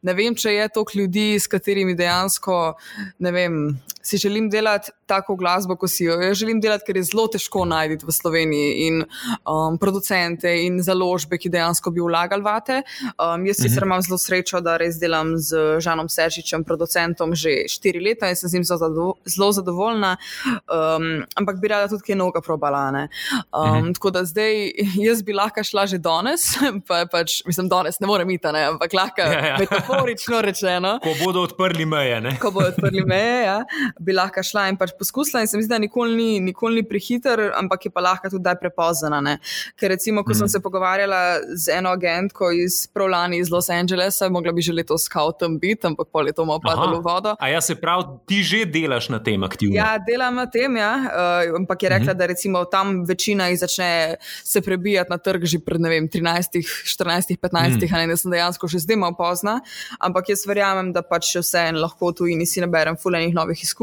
ne 0.02 0.14
vem, 0.16 0.34
če 0.36 0.54
je 0.54 0.68
toliko 0.72 0.98
ljudi, 0.98 1.26
s 1.40 1.50
katerimi 1.50 1.94
dejansko 1.98 2.60
vem, 3.20 3.58
si 4.10 4.18
želim 4.18 4.50
delati 4.50 4.90
tako 5.06 5.36
glasbo, 5.36 5.76
kot 5.76 5.90
si 5.90 6.04
jo. 6.04 6.16
Jaz 6.22 6.38
želim 6.38 6.60
delati, 6.60 6.84
ker 6.86 6.98
je 6.98 7.04
zelo 7.10 7.26
težko 7.30 7.64
najti 7.68 8.06
v 8.06 8.14
Sloveniji 8.14 8.86
in 8.86 9.02
um, 9.02 9.78
producente 9.78 10.50
in 10.64 10.80
založbe, 10.82 11.38
ki 11.38 11.50
dejansko 11.50 11.92
bi 11.94 12.02
vlagali 12.02 12.42
vate. 12.42 12.82
Um, 13.12 13.46
jaz 13.46 13.62
sicer 13.62 13.84
mhm. 13.84 13.88
imam 13.88 14.02
zelo 14.06 14.18
srečo, 14.18 14.60
da 14.64 14.76
res 14.80 14.98
delam 15.00 15.36
z 15.38 15.78
Žanom 15.84 16.10
Seržičem, 16.10 16.64
producentom, 16.66 17.34
že 17.38 17.64
štiri 17.70 18.02
leta 18.02 18.30
in 18.30 18.38
sem 18.38 18.50
z 18.50 18.58
njim 18.58 18.66
zelo 18.66 19.50
zadovoljna, 19.52 20.16
um, 20.66 21.08
ampak 21.38 21.60
bi 21.62 21.70
rada 21.70 21.88
tudi 21.90 22.10
kaj 22.10 22.18
novega 22.18 22.42
probalane. 22.44 23.06
Um, 23.50 23.68
mhm. 23.68 23.92
Tako 23.98 24.14
da 24.14 24.24
zdaj 24.24 24.72
jaz 25.06 25.22
bi 25.22 25.36
lahko 25.36 25.64
šla 25.64 25.86
že 25.90 25.98
danes, 26.02 26.50
pa 26.88 27.04
pač, 27.10 27.40
mislim, 27.46 27.70
danes 27.70 28.00
ne 28.00 28.10
morem 28.10 28.30
iti, 28.34 28.46
ampak 28.46 28.94
lahko. 28.96 29.26
Ja, 29.30 29.46
ja. 29.52 29.56
metaforično 29.60 30.40
rečeno. 30.40 30.96
Ko 31.02 31.14
bodo 31.24 31.44
odprli 31.46 31.86
meje. 31.86 32.20
Ne? 32.20 32.36
Ko 32.40 32.50
bodo 32.54 32.70
odprli 32.72 33.04
meje, 33.06 33.42
ja, 33.44 33.58
bi 34.00 34.14
lahko 34.16 34.42
šla 34.44 34.66
in 34.72 34.78
pač 34.80 34.94
poskusila. 34.98 35.42
In 35.44 35.50
se 35.50 35.58
mi 35.58 35.64
zdi, 35.64 35.72
da 35.74 35.78
nikoli 35.78 36.16
ni, 36.16 36.40
nikoli 36.40 36.80
ni 36.80 36.84
prehiter, 36.88 37.42
ampak 37.56 37.86
je 37.86 37.92
pa 37.92 38.04
lahko 38.04 38.30
tudi 38.32 38.54
prepozna. 38.60 39.20
Ker 39.78 39.92
recimo, 39.92 40.24
ko 40.24 40.32
mm. 40.32 40.38
sem 40.38 40.46
mhm. 40.46 40.52
se 40.54 40.60
pogovarjala 40.64 41.20
z 41.54 41.76
eno 41.76 41.92
agentko 41.92 42.50
iz 42.56 42.86
Prolani 42.88 43.40
iz 43.40 43.50
Los 43.52 43.68
Angelesa, 43.70 44.28
mogla 44.32 44.54
bi 44.56 44.64
že 44.64 44.72
letos 44.72 45.04
skautom 45.08 45.58
biti, 45.60 45.86
ampak 45.86 46.08
pol 46.12 46.30
je 46.30 46.36
to 46.36 46.46
malo 46.48 46.62
padalo 46.64 47.00
v 47.00 47.04
vodo. 47.04 47.34
A 47.38 47.50
ja, 47.52 47.60
se 47.60 47.76
pravi, 47.76 48.20
ti 48.26 48.40
že 48.46 48.64
delaš 48.64 49.10
na 49.12 49.20
tem 49.22 49.44
aktivno? 49.44 49.76
Ja, 49.76 49.98
delam 50.00 50.40
na 50.40 50.46
tem, 50.50 50.76
ja. 50.80 50.92
Uh, 50.96 51.60
ampak 51.60 51.84
je 51.84 51.92
rekla, 51.92 52.14
mm. 52.14 52.18
da 52.18 52.30
recimo 52.30 52.64
tam 52.64 53.04
večina 53.04 53.50
jih 53.52 53.60
začne 53.60 53.90
se 54.44 54.60
prebijati 54.64 55.12
na 55.12 55.18
trg 55.18 55.44
že 55.44 55.60
pred 55.64 55.80
vem, 55.80 56.08
13, 56.08 56.60
14, 56.86 57.36
15, 57.36 57.76
mm. 57.76 58.08
ne, 58.08 58.16
sem 58.16 58.32
dejansko 58.32 58.68
že 58.68 58.80
zdaj 58.86 58.96
malo 58.96 59.16
pozna. 59.18 59.60
Ampak 60.00 60.32
jaz 60.32 60.46
verjamem, 60.48 60.92
da 60.96 61.02
pač 61.04 61.34
vse 61.36 61.68
en 61.68 61.80
lahko 61.82 62.12
tu 62.16 62.28
in 62.30 62.40
si 62.46 62.62
naberem 62.62 62.96
fulejnih 62.96 63.34
novih 63.34 63.58
izkušenj. 63.60 63.79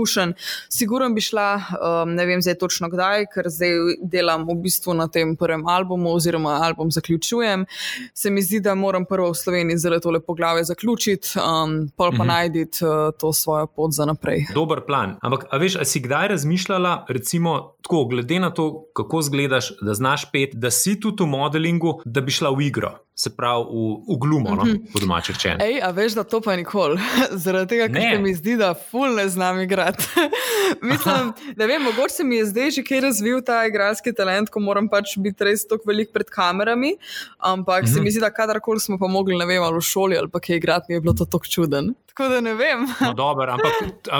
Sigurno 0.69 1.09
bi 1.09 1.21
šla, 1.21 1.49
um, 1.57 2.13
ne 2.15 2.25
vem 2.25 2.41
zdaj 2.41 2.57
točno 2.61 2.89
kdaj, 2.89 3.25
ker 3.33 3.49
zdaj 3.49 3.97
delam 4.01 4.45
v 4.47 4.55
bistvu 4.61 4.93
na 4.93 5.07
tem 5.07 5.35
prvem 5.35 5.65
albumu, 5.67 6.13
oziroma 6.15 6.59
album 6.63 6.91
zaključujem. 6.91 7.65
Se 8.13 8.29
mi 8.29 8.41
zdi, 8.41 8.59
da 8.59 8.75
moram 8.75 9.05
prvo 9.05 9.31
v 9.31 9.35
Sloveniji 9.35 9.77
zelo 9.77 9.99
tole 9.99 10.19
poglavje 10.19 10.63
zaključiti, 10.63 11.37
um, 11.39 11.89
pol 11.97 12.11
pa 12.11 12.15
mm 12.15 12.19
-hmm. 12.19 12.27
najditi 12.27 12.85
uh, 12.85 13.13
to 13.19 13.33
svojo 13.33 13.67
pot 13.67 13.91
za 13.91 14.05
naprej. 14.05 14.45
Dober 14.53 14.81
plan. 14.85 15.15
Ampak, 15.21 15.45
a 15.51 15.57
veš, 15.57 15.75
a 15.75 15.85
si 15.85 15.99
kdaj 15.99 16.27
razmišljala, 16.27 17.05
recimo, 17.09 17.75
tako, 17.81 18.05
glede 18.05 18.39
na 18.39 18.49
to, 18.53 18.85
kako 18.93 19.21
zgledaš, 19.21 19.71
da 19.81 19.93
znaš 19.93 20.31
pet, 20.31 20.49
da 20.53 20.71
si 20.71 20.99
tudi 20.99 21.23
v 21.23 21.27
modelingu, 21.27 22.01
da 22.05 22.21
bi 22.21 22.31
šla 22.31 22.49
v 22.49 22.61
igro? 22.61 23.06
Se 23.17 23.31
pravi 23.33 23.65
v, 23.65 24.13
v 24.13 24.17
glumo, 24.21 24.55
no, 24.55 24.63
mm 24.63 24.69
-hmm. 24.69 24.91
po 24.93 24.99
domačem 24.99 25.35
rečeno. 25.35 25.57
Ej, 25.65 25.81
a 25.83 25.89
veš, 25.91 26.13
da 26.13 26.23
to 26.23 26.41
pa 26.41 26.55
nikoli, 26.55 26.99
zaradi 27.43 27.67
tega, 27.69 27.87
ker 27.89 28.01
se 28.13 28.19
mi 28.21 28.33
zdi, 28.35 28.57
da 28.57 28.73
ful 28.73 29.15
ne 29.15 29.29
znam 29.29 29.61
igrati. 29.61 30.03
Mislim, 30.89 31.33
da 31.55 31.65
vem, 31.65 31.81
mogoče 31.81 32.13
se 32.13 32.23
mi 32.23 32.35
je 32.35 32.45
zdaj 32.45 32.71
že 32.71 32.83
kaj 32.83 33.01
razvil 33.01 33.41
ta 33.41 33.65
igralski 33.65 34.13
talent, 34.13 34.49
ko 34.49 34.59
moram 34.59 34.89
pač 34.89 35.17
biti 35.17 35.43
res 35.43 35.67
tako 35.67 35.83
velik 35.87 36.13
pred 36.13 36.29
kamerami, 36.29 36.95
ampak 37.37 37.83
mm 37.83 37.85
-hmm. 37.85 37.93
se 37.93 37.95
mhm. 37.95 38.03
mi 38.03 38.11
zdi, 38.11 38.19
da 38.19 38.29
kadarkoli 38.29 38.79
smo 38.79 38.97
pa 38.97 39.07
mogli, 39.07 39.37
ne 39.37 39.45
vem, 39.45 39.63
ali 39.63 39.77
v 39.77 39.81
šoli 39.81 40.17
ali 40.17 40.29
pa 40.29 40.39
kaj 40.39 40.55
igrati, 40.55 40.85
mi 40.89 40.95
je 40.95 41.01
bilo 41.01 41.13
to 41.13 41.25
tako 41.25 41.45
čuden. 41.45 41.93
Tako 42.17 42.29
da 42.29 42.41
ne 42.41 42.53
vem. 42.53 42.87
no, 43.01 43.13
dober, 43.13 43.49
ampak 43.49 43.73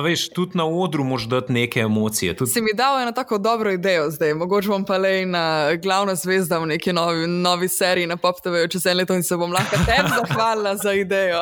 veš, 0.04 0.30
tudi 0.30 0.58
na 0.58 0.66
odru 0.66 1.04
moš 1.04 1.24
dati 1.24 1.54
neke 1.54 1.80
emocije. 1.80 2.36
Tudi... 2.36 2.52
Si 2.52 2.62
mi 2.62 2.70
dal 2.74 3.02
eno 3.02 3.12
tako 3.12 3.38
dobro 3.38 3.72
idejo 3.72 4.12
zdaj, 4.12 4.34
mogoče 4.34 4.68
bom 4.68 4.86
pa 4.86 4.98
le 4.98 5.26
na 5.26 5.76
glavno 5.76 6.16
zvezdo 6.16 6.60
v 6.60 6.66
neki 6.66 6.94
novi, 6.94 7.28
novi 7.28 7.68
seriji 7.68 8.08
na 8.08 8.18
PopTV, 8.18 8.68
če 8.70 8.80
se 8.80 8.92
en 8.92 8.98
leto 8.98 9.18
in 9.18 9.24
se 9.24 9.38
bom 9.38 9.52
lahko 9.52 9.82
tebi 9.86 10.14
zahvalila 10.14 10.76
za 10.76 10.94
idejo. 10.94 11.42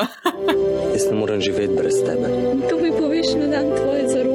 Jaz 0.93 1.09
ne 1.11 1.19
morem 1.19 1.41
živeti 1.41 1.75
brez 1.75 1.99
tebe. 2.05 2.31
To 2.69 2.79
mi 2.79 2.91
poveš 2.99 3.35
na 3.35 3.51
dan 3.51 3.75
tvoje 3.75 4.07
za 4.07 4.23
roke. 4.23 4.34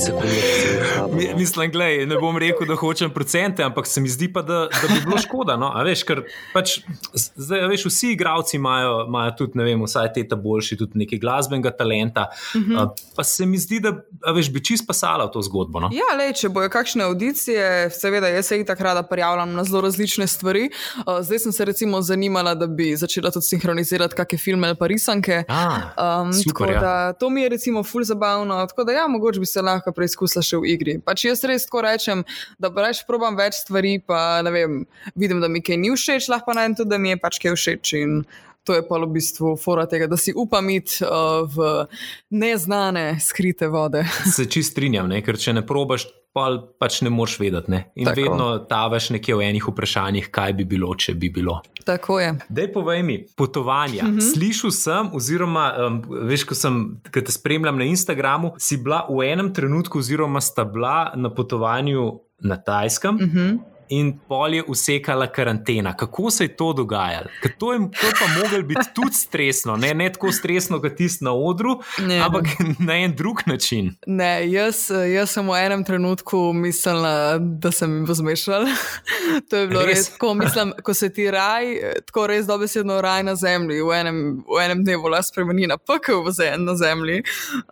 sekunde. 0.00 1.34
Mislim, 1.36 1.70
gledaj, 1.70 2.06
ne 2.06 2.18
bom 2.18 2.38
rekel, 2.38 2.66
da 2.66 2.74
hočem 2.74 3.10
procente, 3.10 3.62
ampak 3.62 3.86
se 3.86 4.00
mi 4.00 4.08
zdi 4.08 4.32
pa, 4.32 4.42
da, 4.42 4.58
da 4.82 4.94
bi 4.94 5.00
bilo 5.04 5.18
škoda. 5.18 5.56
No? 5.56 5.72
Veš, 5.84 6.02
ker 6.08 6.22
pač, 6.54 6.78
zdaj, 7.14 7.66
veš, 7.68 7.84
vsi 7.90 8.12
igravci 8.14 8.56
imajo, 8.56 9.04
imajo 9.08 9.34
tudi, 9.38 9.58
ne 9.58 9.64
vem, 9.64 9.82
vsaj 9.84 10.12
te 10.14 10.24
ta 10.28 10.36
boljši, 10.36 10.78
tudi 10.80 11.02
nekaj 11.02 11.18
glasbenega 11.18 11.70
talenta. 11.76 12.28
Uh 12.54 12.62
-huh. 12.62 12.82
uh, 12.82 12.90
pa 13.16 13.24
se 13.24 13.46
mi 13.46 13.58
zdi, 13.58 13.80
da 13.80 13.94
veš, 14.34 14.52
bi 14.52 14.64
čist 14.64 14.86
pasala 14.86 15.24
v 15.24 15.30
to 15.32 15.42
zgodbo. 15.42 15.80
No? 15.80 15.90
Ja, 15.92 16.16
le, 16.16 16.32
če 16.32 16.48
bojo 16.48 16.68
kakšne 16.68 17.04
audicije, 17.04 17.90
seveda, 17.90 18.28
jaz 18.28 18.46
se 18.46 18.56
jih 18.56 18.66
takrat 18.66 18.90
rada 18.90 19.02
prijavljam 19.02 19.52
na 19.52 19.64
zelo 19.64 19.80
različne 19.80 20.26
stvari. 20.26 20.70
Uh, 20.96 21.20
zdaj 21.20 21.38
sem 21.38 21.52
se 21.52 21.64
recimo 21.64 22.02
zanimala, 22.02 22.54
da 22.54 22.66
bi 22.66 22.96
začela 22.96 23.30
tudi 23.30 23.46
sinhronizirati 23.46 24.14
kakšne 24.14 24.38
filme 24.38 24.68
ali 24.68 24.76
pa 24.76 24.86
risanke. 24.86 25.44
Um, 25.48 26.32
super, 26.32 26.70
ja. 26.70 27.12
To 27.12 27.30
mi 27.30 27.42
je 27.42 27.48
recimo 27.48 27.82
ful 27.82 28.02
zabavno. 28.04 28.66
Tako 28.66 28.84
da 28.84 28.92
ja, 28.92 29.08
mogoče 29.08 29.40
bi 29.40 29.46
se 29.46 29.62
lahko 29.62 29.89
preizkusila 29.96 30.44
še 30.44 30.60
v 30.60 30.74
igri. 30.74 30.98
Pač 31.04 31.24
jaz 31.28 31.44
res 31.48 31.66
tako 31.68 31.84
rečem, 31.86 32.24
da 32.60 32.72
preveč 32.74 33.02
probam 33.08 33.38
več 33.38 33.62
stvari, 33.62 33.98
pa 34.02 34.40
vem, 34.46 34.84
vidim, 35.14 35.42
da 35.42 35.48
mi 35.48 35.62
kaj 35.64 35.80
ni 35.80 35.92
všeč, 35.94 36.30
lahko 36.32 36.50
pa 36.50 36.58
najdem 36.58 36.78
tudi, 36.80 36.90
da 36.90 36.98
mi 36.98 37.14
je 37.14 37.20
pač 37.22 37.38
kaj 37.42 37.56
všeč. 37.56 37.94
In 38.00 38.22
to 38.64 38.74
je 38.74 38.82
pa 38.88 38.98
v 38.98 39.08
bistvu 39.16 39.56
fora 39.56 39.86
tega, 39.88 40.06
da 40.06 40.16
si 40.20 40.32
upam 40.36 40.70
iti 40.70 41.04
uh, 41.04 41.44
v 41.48 41.86
neznane, 42.30 43.16
skrite 43.20 43.68
vode. 43.68 44.04
Se 44.36 44.46
čist 44.46 44.72
strinjam, 44.72 45.08
ne? 45.08 45.22
ker 45.24 45.38
če 45.40 45.56
ne 45.56 45.64
probaš, 45.66 46.06
pa 46.36 46.46
pač 46.78 47.00
ne 47.02 47.10
moreš 47.10 47.38
vedeti. 47.40 47.72
Ne? 47.72 47.80
In 47.98 48.06
Tako. 48.06 48.20
vedno 48.20 48.48
tavaš 48.70 49.10
nekje 49.16 49.34
v 49.34 49.48
enih 49.48 49.66
vprašanjih, 49.72 50.28
kaj 50.30 50.54
bi 50.60 50.66
bilo, 50.68 50.92
če 50.94 51.16
bi 51.18 51.32
bilo. 51.32 51.58
Tako 51.86 52.20
je. 52.20 52.34
Dej 52.52 52.70
povej 52.74 53.02
mi, 53.02 53.16
potovanja. 53.36 54.04
Mm 54.04 54.18
-hmm. 54.18 54.32
Slišal 54.34 54.70
sem, 54.70 55.10
oziroma 55.16 55.72
um, 55.74 56.02
veš, 56.28 56.44
ko 56.44 56.54
sem 56.54 57.00
te 57.10 57.32
spremljal 57.32 57.76
na 57.76 57.84
Instagramu, 57.84 58.54
si 58.58 58.76
bila 58.76 59.06
v 59.10 59.32
enem 59.32 59.54
trenutku, 59.54 59.98
oziroma 59.98 60.40
sta 60.40 60.64
bila 60.64 61.12
na 61.16 61.34
potovanju 61.34 62.20
na 62.40 62.56
Tajskem. 62.56 63.14
Mm 63.14 63.30
-hmm 63.34 63.69
in 63.90 64.12
pol 64.28 64.54
je 64.54 64.62
usekala 64.68 65.26
karantena. 65.26 65.96
Kako 65.96 66.30
se 66.30 66.44
je 66.44 66.56
to 66.56 66.72
dogajalo? 66.72 67.26
To 67.58 67.72
je, 67.72 67.78
to 67.78 68.06
pa 68.20 68.42
moglo 68.42 68.62
biti 68.62 68.86
tudi 68.94 69.12
stresno, 69.12 69.76
ne, 69.76 69.94
ne 69.94 70.12
tako 70.12 70.32
stresno 70.32 70.80
kot 70.80 70.94
tisti 70.96 71.24
na 71.24 71.32
odru, 71.32 71.80
ne, 71.98 72.20
ampak 72.20 72.46
na 72.78 72.96
en 72.96 73.14
drug 73.16 73.42
način. 73.46 73.94
Ne, 74.06 74.50
jaz, 74.50 74.90
jaz 75.14 75.30
sem 75.30 75.48
v 75.48 75.58
enem 75.58 75.84
trenutku 75.84 76.52
mislila, 76.52 77.38
da 77.38 77.72
sem 77.72 77.96
jim 77.96 78.14
zmešala. 78.14 78.70
to 79.50 79.56
je 79.56 79.66
bilo 79.66 79.82
res, 79.84 79.98
res 79.98 80.12
tako, 80.14 80.34
mislim, 80.34 80.72
ko 80.84 80.94
se 80.94 81.10
ti 81.12 81.30
raj, 81.30 81.74
tako 82.06 82.26
res 82.30 82.46
dobesedno 82.46 83.00
raj 83.00 83.22
na 83.26 83.34
zemlji, 83.34 83.82
v 83.82 83.98
enem, 83.98 84.22
v 84.46 84.62
enem 84.64 84.84
dnevu 84.84 85.10
la 85.10 85.22
spremeni 85.22 85.66
na 85.66 85.78
pekel 85.78 86.22
na 86.58 86.76
zemlji. 86.76 87.22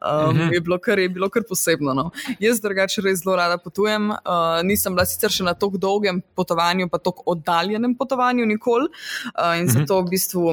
Um, 0.03 0.35
mhm. 0.35 0.53
je, 0.53 0.61
bilo 0.61 0.79
kar, 0.79 0.99
je 0.99 1.09
bilo 1.09 1.31
kar 1.31 1.47
posebno. 1.49 1.95
No. 1.95 2.11
Jaz 2.43 2.61
drugače 2.61 3.03
res 3.07 3.23
zelo 3.23 3.37
rada 3.37 3.59
potujem, 3.59 4.11
uh, 4.11 4.59
nisem 4.67 4.99
bila 4.99 5.07
sicer 5.07 5.31
še 5.31 5.47
na 5.47 5.55
tako 5.55 5.79
dolgi 5.79 6.08
dolgem 6.09 6.23
potovanju, 6.35 6.89
pa 6.89 6.99
tako 6.99 7.23
oddaljenem 7.27 7.95
potovanju, 7.97 8.47
nikoli. 8.47 8.89
Uh, 9.35 9.59
in 9.59 9.67
mhm. 9.67 9.79
zato 9.79 10.03
v 10.03 10.11
bistvu 10.11 10.53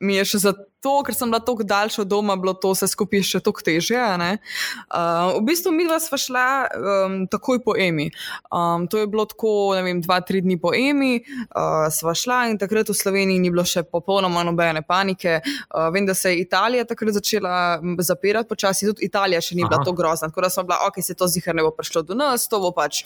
mi 0.00 0.16
je 0.16 0.24
še 0.24 0.38
za 0.38 0.54
to, 0.80 1.02
ker 1.04 1.14
sem 1.14 1.30
bila 1.30 1.40
tako 1.44 1.64
daljša 1.68 2.02
od 2.02 2.08
doma, 2.08 2.36
bilo 2.40 2.54
to 2.56 2.72
vse 2.72 2.88
skupaj 2.88 3.22
še 3.26 3.40
toliko 3.44 3.64
težje. 3.64 4.00
Uh, 4.00 5.36
v 5.36 5.42
bistvu 5.44 5.72
mi 5.76 5.84
dva 5.86 5.98
sva 6.00 6.18
šla 6.20 6.44
um, 6.72 7.16
takoj 7.30 7.60
po 7.64 7.74
Emi. 7.76 8.08
Um, 8.48 8.86
to 8.90 9.00
je 9.02 9.08
bilo 9.10 9.26
tako, 9.28 9.74
ne 9.76 9.84
vem, 9.84 10.00
dva, 10.00 10.20
tri 10.24 10.40
dni 10.44 10.56
po 10.60 10.72
Emi, 10.76 11.20
uh, 11.20 11.88
sva 11.92 12.14
šla 12.16 12.40
in 12.50 12.58
takrat 12.60 12.88
v 12.88 12.96
Sloveniji 12.96 13.42
ni 13.42 13.52
bilo 13.52 13.64
še 13.68 13.84
popolnoma 13.84 14.44
nobene 14.46 14.82
panike. 14.86 15.40
Uh, 15.68 15.90
vem, 15.92 16.08
da 16.08 16.16
se 16.16 16.32
je 16.32 16.40
Italija 16.46 16.86
takrat 16.88 17.14
začela 17.20 17.54
zapirati 18.00 18.48
počasi, 18.48 18.88
tudi 18.88 19.08
Italija 19.10 19.42
še 19.44 19.58
ni 19.58 19.66
bila 19.66 19.82
tako 19.84 19.94
grozna. 20.00 20.30
Tako 20.32 20.46
da 20.46 20.52
sem 20.52 20.66
bila, 20.66 20.80
ok, 20.88 21.02
se 21.04 21.14
to 21.14 21.28
zihar 21.28 21.56
ne 21.56 21.66
bo 21.66 21.74
prišlo 21.76 22.04
do 22.08 22.16
nas, 22.16 22.48
to 22.48 22.60
bo 22.62 22.72
pač, 22.76 23.04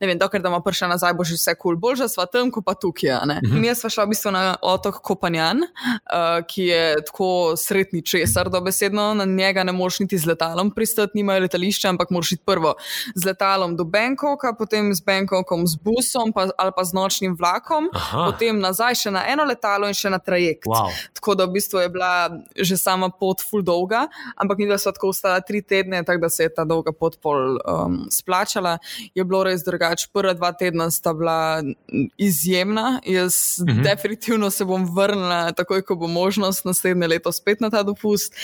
ne 0.00 0.10
vem, 0.10 0.20
dokler 0.20 0.44
da 0.44 0.52
bomo 0.52 0.60
prišli 0.64 0.92
nazaj, 0.92 1.16
bo 1.16 1.24
že 1.24 1.38
vse 1.40 1.56
kul, 1.56 1.72
cool. 1.72 1.80
boljša 1.80 2.10
sva 2.12 2.28
tam, 2.28 2.52
ko 2.52 2.60
pa 2.64 2.76
tukaj. 2.76 3.16
Mhm. 3.24 3.58
Mi 3.60 3.72
sva 3.74 3.88
šla 3.90 4.04
v 4.04 4.12
bistvu 4.12 4.34
na 4.34 4.44
otok 4.60 5.00
Kopanjan, 5.04 5.64
uh, 5.64 6.44
ki 6.44 6.68
je 6.68 6.84
tako 7.08 7.13
sretni 7.56 8.02
česar, 8.02 8.50
da 8.50 8.60
besedno 8.60 9.14
na 9.14 9.24
njega 9.24 9.64
ne 9.64 9.72
moreš 9.72 10.00
niti 10.00 10.18
z 10.18 10.26
letalom 10.26 10.70
pristati, 10.70 11.12
nimajo 11.14 11.40
letališča, 11.40 11.88
ampak 11.88 12.10
moraš 12.10 12.32
iti 12.32 12.42
prvo 12.46 12.74
z 13.14 13.24
letalom 13.24 13.76
do 13.76 13.84
Bangkoka, 13.84 14.52
potem 14.58 14.94
z 14.94 15.00
Bangkokom 15.00 15.66
z 15.66 15.76
busom 15.76 16.32
pa, 16.32 16.48
ali 16.58 16.72
pa 16.76 16.84
z 16.84 16.92
nočnim 16.92 17.36
vlakom, 17.38 17.88
Aha. 17.92 18.30
potem 18.32 18.58
nazaj 18.60 18.94
še 18.94 19.10
na 19.14 19.24
eno 19.28 19.44
letalo 19.44 19.88
in 19.88 19.94
še 19.94 20.10
na 20.10 20.18
trajekt. 20.18 20.66
Wow. 20.66 20.92
Tako 21.14 21.34
da 21.34 21.46
v 21.46 21.58
bistvu 21.58 21.84
je 21.84 21.88
bila 21.88 22.12
že 22.56 22.76
sama 22.76 23.10
pot 23.10 23.42
full 23.42 23.62
dolga, 23.62 24.06
ampak 24.36 24.58
mi 24.58 24.68
da 24.68 24.78
so 24.78 24.92
tako 24.92 25.12
ostala 25.14 25.40
tri 25.40 25.62
tedne, 25.62 26.02
tako 26.04 26.26
da 26.26 26.30
se 26.30 26.48
je 26.48 26.54
ta 26.54 26.64
dolga 26.64 26.92
pot 26.92 27.18
pol 27.22 27.58
um, 27.58 28.04
splačala. 28.10 28.78
Je 29.14 29.24
bilo 29.24 29.44
res 29.44 29.64
drugače. 29.64 30.08
Prva 30.12 30.34
dva 30.34 30.52
tedna 30.52 30.90
sta 30.90 31.14
bila 31.14 31.62
izjemna. 32.16 33.00
Jaz 33.06 33.60
mhm. 33.60 33.82
definitivno 33.82 34.50
se 34.50 34.64
bom 34.64 34.86
vrnila 34.96 35.52
takoj, 35.52 35.82
ko 35.82 35.96
bo 35.96 36.06
možnost 36.06 36.64
naslednje 36.64 37.03
naslednje 37.04 37.08
leto 37.08 37.32
spet 37.32 37.60
na 37.60 37.70
ta 37.70 37.82
dopust. 37.82 38.34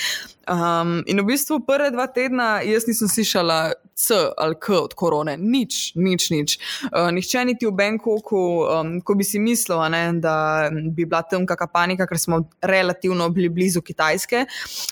Um, 0.50 1.04
in 1.06 1.20
v 1.22 1.24
bistvu 1.30 1.60
prve 1.62 1.92
dva 1.94 2.08
tedna 2.10 2.58
jaz 2.66 2.88
nisem 2.88 3.06
slišala 3.06 3.70
C 3.94 4.16
ali 4.34 4.56
K 4.58 4.74
od 4.80 4.94
korone, 4.98 5.36
nič, 5.38 5.94
nič, 5.94 6.30
nič. 6.34 6.50
Uh, 6.90 7.12
nihče 7.14 7.44
niti 7.44 7.68
v 7.68 7.74
Bangkoku, 7.76 8.66
um, 8.66 8.90
ko 9.04 9.14
bi 9.14 9.22
si 9.22 9.38
mislil, 9.38 9.78
ne, 9.92 10.18
da 10.18 10.66
bi 10.72 11.04
bila 11.04 11.20
tam 11.22 11.46
kakšna 11.46 11.68
panika, 11.70 12.08
ker 12.10 12.18
smo 12.18 12.40
relativno 12.64 13.28
bili 13.30 13.52
blizu 13.52 13.82
Kitajske, 13.84 14.46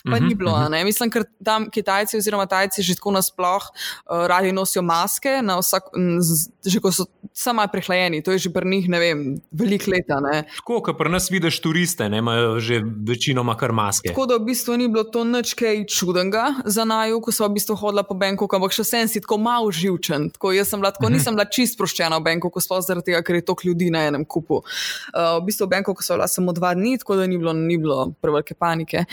pa 0.05 0.15
uh 0.15 0.17
-huh, 0.17 0.27
ni 0.27 0.35
bilo. 0.35 0.53
Uh 0.53 0.69
-huh. 0.69 0.85
Mislim, 0.85 1.11
ker 1.11 1.25
tam 1.43 1.69
Kitajci 1.69 2.17
oziroma 2.17 2.45
Tajci 2.45 2.81
že 2.81 2.95
tako 2.95 3.11
nasploh 3.11 3.63
uh, 3.63 4.27
radi 4.27 4.51
nosijo 4.51 4.81
maske, 4.81 5.41
vsak, 5.59 5.83
z, 6.21 6.51
že 6.65 6.79
ko 6.79 6.91
so 6.91 7.05
samo 7.33 7.67
prehlajeni, 7.71 8.23
to 8.23 8.31
je 8.31 8.37
že 8.37 8.49
pri 8.53 8.69
njih, 8.69 8.89
ne 8.89 8.99
vem, 8.99 9.19
veliko 9.51 9.91
leta. 9.91 10.19
Ne. 10.19 10.43
Tako, 10.55 10.81
kot 10.81 10.97
pri 10.97 11.09
nas 11.09 11.31
vidiš 11.31 11.61
turiste, 11.61 12.09
ne 12.09 12.17
imajo 12.17 12.59
že 12.59 12.81
večinoma 13.07 13.57
kar 13.57 13.71
maske. 13.71 14.09
Tako 14.09 14.25
da 14.25 14.35
v 14.35 14.45
bistvu 14.45 14.77
ni 14.77 14.87
bilo 14.87 15.03
to 15.03 15.23
nič 15.23 15.48
nič 15.49 15.57
kaj 15.57 15.85
čudenega 15.89 16.61
za 16.65 16.85
naju, 16.85 17.21
ko 17.21 17.31
smo 17.33 17.49
v 17.49 17.57
bistvu 17.57 17.73
hodila 17.73 18.05
po 18.05 18.13
Bangkoku, 18.13 18.53
ampak 18.53 18.69
še 18.69 18.85
sem 18.85 19.09
si 19.09 19.17
tako 19.17 19.41
malo 19.41 19.73
živčen. 19.73 20.29
Tako 20.29 20.53
jaz 20.53 20.69
sem 20.69 20.77
bila, 20.77 20.93
tako, 20.93 21.09
nisem 21.09 21.33
bila 21.33 21.49
čist 21.49 21.73
sproščena 21.73 22.21
v 22.21 22.27
Bangkoku, 22.29 22.61
sploh 22.61 22.85
zaradi 22.85 23.09
tega, 23.09 23.25
ker 23.25 23.41
je 23.41 23.47
toliko 23.49 23.65
ljudi 23.73 23.89
na 23.89 24.05
enem 24.13 24.25
kupu. 24.29 24.61
Uh, 24.61 25.41
v 25.41 25.49
bistvu 25.49 25.65
v 25.65 25.73
Bangkoku 25.73 26.05
so 26.05 26.13
bila 26.13 26.29
samo 26.29 26.53
dva 26.53 26.77
dni, 26.77 27.01
tako 27.01 27.17
da 27.17 27.25
ni 27.25 27.41
bilo, 27.41 27.57
ni 27.57 27.81
bilo 27.81 28.13
prevelike 28.21 28.53
panike. 28.53 29.09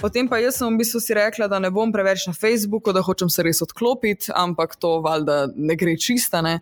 Potem 0.00 0.24
pa 0.24 0.38
jaz 0.40 0.56
sem 0.56 0.64
v 0.64 0.80
bistvu 0.80 0.96
si 1.04 1.12
rekla, 1.12 1.44
da 1.44 1.58
ne 1.60 1.68
bom 1.68 1.90
preveč 1.92 2.22
na 2.24 2.32
Facebooku, 2.32 2.88
da 2.96 3.02
hočem 3.04 3.28
se 3.28 3.44
res 3.44 3.58
odklopiti, 3.60 4.30
ampak 4.32 4.72
to 4.80 4.94
valjda 5.04 5.50
ne 5.52 5.74
gre 5.76 5.92
čistane. 6.00 6.54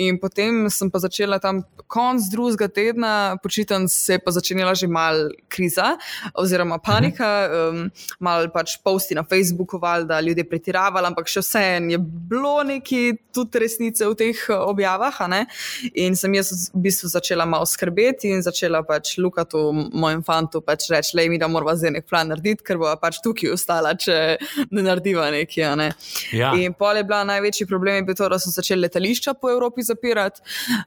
In 0.00 0.16
potem 0.16 0.70
sem 0.72 0.88
pa 0.88 0.96
začela 1.04 1.36
tam 1.36 1.60
konc 1.84 2.24
drugega 2.32 2.70
tedna, 2.72 3.36
počiten 3.44 3.84
se 3.92 4.16
je 4.16 4.22
pa 4.24 4.32
začenjala 4.32 4.72
že 4.72 4.88
mal 4.88 5.28
kriza 5.52 5.98
oziroma 6.32 6.78
panika, 6.80 7.28
um, 7.48 7.82
mal 8.24 8.48
pač 8.54 8.78
posti 8.80 9.16
na 9.18 9.24
Facebooku, 9.24 9.76
valjda 9.76 10.22
ljudje 10.24 10.46
pretiravali, 10.48 11.12
ampak 11.12 11.28
še 11.28 11.44
vse 11.44 11.64
je 11.92 12.00
bilo 12.00 12.62
neki 12.64 13.18
tudi 13.36 13.60
resnice 13.60 14.08
v 14.08 14.16
teh 14.16 14.42
uh, 14.48 14.64
objavah. 14.64 15.20
ne. 15.28 15.44
In 15.92 16.16
sem 16.16 16.32
jaz 16.40 16.70
v 16.72 16.86
bistvu 16.88 17.12
začela 17.12 17.44
malo 17.44 17.68
skrbeti 17.68 18.32
in 18.32 18.40
začela 18.40 18.80
pač 18.80 19.18
Lukatu, 19.20 19.60
mojem 19.92 20.24
fantu, 20.24 20.64
pač 20.64 20.88
reči, 20.88 21.12
le 21.20 21.28
mi 21.28 21.36
da 21.36 21.52
moramo 21.52 21.76
zdaj 21.76 21.98
nek 21.98 22.08
plan 22.08 22.32
narediti, 22.32 22.64
ker 22.64 22.77
bo 22.80 22.90
pač 23.00 23.20
tukaj 23.24 23.54
ostala, 23.54 23.94
če 23.98 24.38
ne 24.70 24.84
narediva 24.84 25.28
nekaj. 25.34 25.64
a 25.64 25.74
Ne. 25.78 25.92
Ja. 26.32 26.52
In 26.58 26.74
pol 26.74 26.98
je 26.98 27.06
bila 27.06 27.22
največji 27.28 27.66
problem, 27.70 28.00
je 28.00 28.08
bil 28.08 28.18
to, 28.18 28.28
da 28.28 28.38
so 28.38 28.50
začeli 28.50 28.86
letališča 28.86 29.34
po 29.38 29.50
Evropi 29.52 29.84
zapirati. 29.86 30.42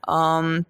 Um, 0.08 0.62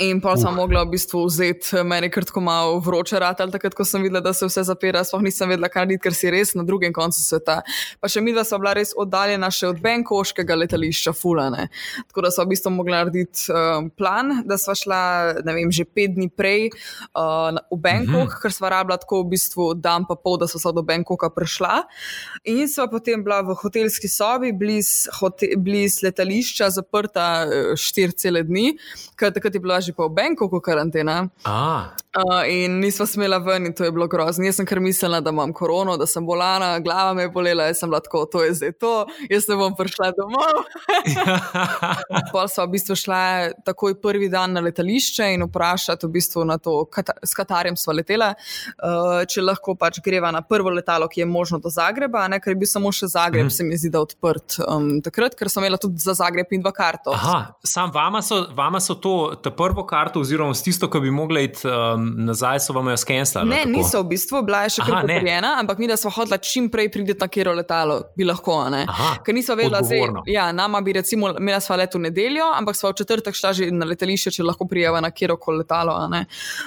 In 0.00 0.22
pa 0.24 0.32
sem 0.40 0.54
mogla 0.56 0.86
v 0.86 0.94
bistvu 0.94 1.26
vzeti 1.28 1.82
meni 1.84 2.08
kratko 2.08 2.40
malo 2.40 2.78
vroče 2.80 3.18
rata, 3.20 3.44
takrat, 3.52 3.74
ko 3.76 3.84
sem 3.84 4.00
videla, 4.00 4.22
da 4.24 4.32
se 4.32 4.46
vse 4.48 4.62
zapira, 4.64 5.02
sploh 5.04 5.20
nisem 5.20 5.50
vedela, 5.52 5.68
kaj 5.68 5.84
narediti, 5.84 6.00
ker 6.06 6.14
si 6.16 6.30
res 6.32 6.54
na 6.56 6.64
drugem 6.64 6.94
koncu 6.96 7.20
sveta. 7.20 7.58
Pa 8.00 8.08
še 8.08 8.22
mi, 8.24 8.32
da 8.32 8.40
smo 8.40 8.62
bila 8.62 8.72
res 8.78 8.94
oddaljena 8.96 9.50
še 9.52 9.68
od 9.68 9.82
Benkoškega 9.84 10.56
letališča, 10.56 11.12
fulane. 11.12 11.66
Tako 12.08 12.24
da 12.24 12.30
smo 12.32 12.46
v 12.46 12.52
bistvu 12.54 12.72
mogla 12.72 13.02
narediti 13.02 13.52
um, 13.52 13.90
plan, 13.92 14.38
da 14.48 14.56
smo 14.56 14.72
šla, 14.80 15.02
ne 15.44 15.56
vem, 15.58 15.74
že 15.74 15.84
pet 15.84 16.16
dni 16.16 16.30
prej 16.32 16.70
uh, 16.72 17.52
v 17.68 17.78
Benkok, 17.84 18.08
mm 18.08 18.32
-hmm. 18.32 18.40
ker 18.46 18.56
smo 18.56 18.72
rabila 18.72 18.96
tako 18.96 19.20
v 19.26 19.36
bistvu 19.36 19.68
dan 19.76 20.08
pa 20.08 20.16
pol, 20.16 20.40
da 20.40 20.48
so 20.48 20.58
se 20.58 20.72
do 20.72 20.82
Benkoka 20.82 21.28
prišla. 21.28 21.84
In 22.48 22.64
sva 22.68 22.88
potem 22.88 23.20
bila 23.20 23.42
v 23.44 23.54
hotelski 23.60 24.08
sobi, 24.08 24.56
bliz, 24.56 25.06
hote, 25.20 25.52
bliz 25.56 26.00
letališča, 26.02 26.70
zaprta 26.70 27.44
eh, 27.44 27.76
štiri 27.76 28.16
cele 28.16 28.42
dni, 28.42 28.72
ker 29.20 29.30
takrat 29.30 29.54
je 29.54 29.60
bila 29.60 29.81
že 29.82 29.92
pa 29.92 30.06
v 30.06 30.14
Benkoku 30.16 30.62
karantena. 30.62 31.28
A, 31.44 31.92
Uh, 32.12 32.44
in 32.44 32.74
nisva 32.76 33.06
smela 33.08 33.38
ven, 33.40 33.66
in 33.66 33.72
to 33.72 33.86
je 33.86 33.92
bilo 33.92 34.04
grozno. 34.06 34.44
Jaz 34.44 34.58
sem 34.58 34.66
kar 34.68 34.80
mislila, 34.84 35.22
da 35.24 35.32
imam 35.32 35.48
korono, 35.56 35.94
da 35.96 36.04
sem 36.06 36.26
bolana, 36.28 36.74
glava 36.84 37.14
me 37.16 37.22
je 37.24 37.30
bolela, 37.32 37.70
jaz 37.70 37.78
sem 37.80 37.88
bila 37.88 38.02
tako, 38.04 38.26
to 38.28 38.42
je 38.44 38.50
zdaj 38.58 38.74
to, 38.84 38.90
jaz 39.30 39.46
ne 39.48 39.56
bom 39.56 39.72
prišla 39.72 40.10
domov. 40.18 40.60
Pol 42.34 42.50
sva 42.52 42.66
v 42.66 42.74
bistvu 42.74 42.96
šla 43.00 43.20
takoj 43.64 43.96
prvi 44.04 44.28
dan 44.28 44.52
na 44.52 44.60
letališče 44.60 45.30
in 45.32 45.46
vprašati, 45.46 46.04
v 46.04 46.12
bistvu 46.18 46.44
na 46.50 46.58
to, 46.60 46.74
kata, 46.92 47.14
s 47.24 47.32
katerim 47.38 47.80
sva 47.80 47.96
letela, 47.96 48.28
uh, 48.36 49.24
če 49.24 49.46
lahko 49.46 49.72
pač 49.80 50.02
greva 50.04 50.34
na 50.36 50.44
prvo 50.44 50.68
letalo, 50.68 51.08
ki 51.08 51.24
je 51.24 51.28
možno 51.32 51.62
do 51.64 51.72
Zagreba, 51.72 52.26
ne, 52.28 52.42
ker 52.44 52.52
je 52.52 52.60
bil 52.60 52.72
samo 52.74 52.92
še 52.92 53.08
Zagreb, 53.14 53.48
mm. 53.48 53.56
se 53.56 53.64
mi 53.64 53.80
zdi, 53.80 53.88
da 53.88 54.04
odprt. 54.04 54.58
Um, 54.68 54.98
takrat, 55.00 55.32
ker 55.32 55.48
sem 55.48 55.64
imela 55.64 55.80
tudi 55.80 56.04
za 56.04 56.12
Zagreb 56.20 56.52
in 56.52 56.60
dva 56.60 56.76
karto. 56.76 57.16
Aha, 57.16 57.56
sam 57.64 57.88
vama 57.96 58.20
so, 58.20 58.44
vama 58.52 58.84
so 58.84 59.00
to, 59.00 59.16
ta 59.40 59.48
prvo 59.48 59.71
karto, 59.88 60.20
oziroma 60.20 60.54
s 60.54 60.62
tisto, 60.62 60.88
ki 60.90 61.00
bi 61.00 61.10
mogla 61.14 61.40
iti 61.44 61.66
um, 61.68 62.04
nazaj, 62.26 62.60
so 62.66 62.74
vam 62.76 62.90
jo 62.92 62.96
skenslali. 63.00 63.50
Ne, 63.50 63.62
niso 63.70 64.02
v 64.02 64.12
bistvu, 64.12 64.42
bila 64.46 64.64
je 64.66 64.76
še 64.76 64.86
kar 64.86 65.06
potrjena, 65.06 65.54
ampak 65.62 65.80
mi, 65.80 65.88
da 65.90 65.96
smo 66.00 66.12
hodila 66.14 66.38
čim 66.42 66.68
prej 66.72 66.90
priti 66.92 67.16
na 67.18 67.28
kjero 67.32 67.54
letalo, 67.56 67.98
bi 68.18 68.26
lahko. 68.28 68.58
Ker 69.24 69.34
nismo 69.34 69.56
vedela, 69.58 69.80
odgovorno. 69.80 70.22
zdaj, 70.26 70.34
ja, 70.34 70.50
nama 70.52 70.80
bi 70.84 70.96
recimo 70.98 71.32
imela 71.38 71.60
sva 71.64 71.78
let 71.80 71.94
v 71.96 72.02
nedeljo, 72.06 72.50
ampak 72.58 72.76
sva 72.78 72.92
v 72.92 72.98
četrtek 73.00 73.38
šla 73.38 73.54
že 73.56 73.70
na 73.72 73.88
letališče, 73.88 74.34
če 74.36 74.46
lahko 74.46 74.68
prijeva 74.68 75.00
na 75.00 75.10
kjero 75.10 75.38
koli 75.40 75.62
letalo. 75.62 75.96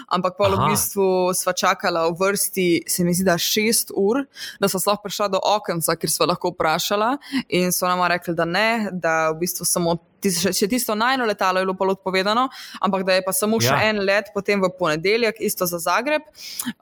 Ampak 0.10 0.40
pa 0.40 0.50
v 0.54 0.72
bistvu 0.72 1.08
sva 1.38 1.54
čakala 1.54 2.08
v 2.10 2.18
vrsti, 2.20 2.68
se 2.90 3.06
mi 3.06 3.14
zdi, 3.14 3.28
da 3.28 3.38
šest 3.42 3.94
ur, 3.96 4.24
da 4.60 4.70
sva 4.72 4.82
sploh 4.82 5.04
prišla 5.04 5.30
do 5.36 5.42
okenca, 5.42 5.96
kjer 6.00 6.12
sva 6.12 6.32
lahko 6.34 6.54
vprašala 6.56 7.16
in 7.50 7.72
so 7.76 7.88
nama 7.88 8.10
rekli, 8.16 8.36
da 8.36 8.46
ne, 8.50 8.90
da 8.92 9.16
v 9.32 9.42
bistvu 9.46 9.68
samo. 9.70 9.98
Tis- 10.26 10.42
Še 10.42 10.52
še 10.52 10.68
tisto 10.68 10.96
najno 10.96 11.26
letalo 11.26 11.60
je 11.60 11.66
bilo 11.66 11.74
pol 11.74 11.94
odpovedano, 11.94 12.48
ampak 12.82 13.06
da 13.06 13.14
je 13.14 13.24
pa 13.24 13.32
samo 13.32 13.60
še 13.60 13.72
Ja. 13.72 13.82
en 13.86 14.02
let, 14.02 14.34
potem 14.34 14.60
v 14.60 14.70
ponedeljek, 14.74 15.38
isto 15.40 15.66
za 15.66 15.78
Zagreb, 15.80 16.22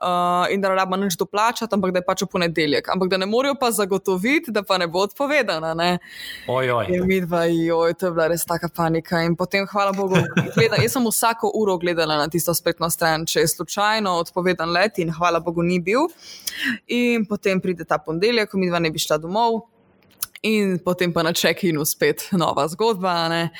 uh, 0.00 0.48
in 0.50 0.60
da 0.60 0.68
ne 0.68 0.74
rabimo 0.74 0.96
nič 0.96 1.16
doplačati, 1.16 1.68
ampak 1.70 1.92
da 1.92 1.98
je 1.98 2.04
pač 2.04 2.22
v 2.22 2.28
ponedeljek. 2.28 2.88
Ampak 2.88 3.08
da 3.08 3.16
ne 3.16 3.26
morejo 3.26 3.54
pa 3.54 3.70
zagotoviti, 3.70 4.50
da 4.50 4.62
pa 4.62 4.78
ne 4.78 4.86
bo 4.86 5.04
odpovedana. 5.04 5.74
Ne? 5.74 5.98
Ojoj. 6.48 6.88
In 6.90 7.06
mi 7.06 7.20
dva, 7.20 7.44
joj, 7.44 7.94
to 7.94 8.06
je 8.06 8.12
bila 8.12 8.26
res 8.28 8.44
taka 8.44 8.68
panika. 8.68 9.20
In 9.20 9.36
potem, 9.36 9.66
hvala 9.66 9.92
Bogu, 9.92 10.16
gleda, 10.54 10.76
jaz 10.76 10.92
sem 10.92 11.04
vsako 11.04 11.50
uro 11.54 11.76
gledala 11.76 12.16
na 12.16 12.28
tisto 12.28 12.54
spletno 12.54 12.90
stran, 12.90 13.26
če 13.26 13.40
je 13.40 13.48
slučajno 13.48 14.10
odpovedan 14.20 14.70
let, 14.70 14.98
in 14.98 15.10
hvala 15.10 15.40
Bogu 15.40 15.62
ni 15.62 15.80
bil. 15.80 16.08
In 16.88 17.26
potem 17.26 17.60
pride 17.60 17.84
ta 17.84 17.98
ponedeljek, 17.98 18.50
ko 18.50 18.58
mi 18.58 18.68
dva 18.68 18.78
ne 18.78 18.90
bi 18.90 18.98
šla 18.98 19.18
domov. 19.18 19.73
In 20.44 20.76
potem 20.84 21.08
pa 21.08 21.22
na 21.24 21.32
check-inu 21.32 21.86
spet 21.88 22.28
nova 22.36 22.66
zgodba. 22.68 23.28
ne. 23.28 23.50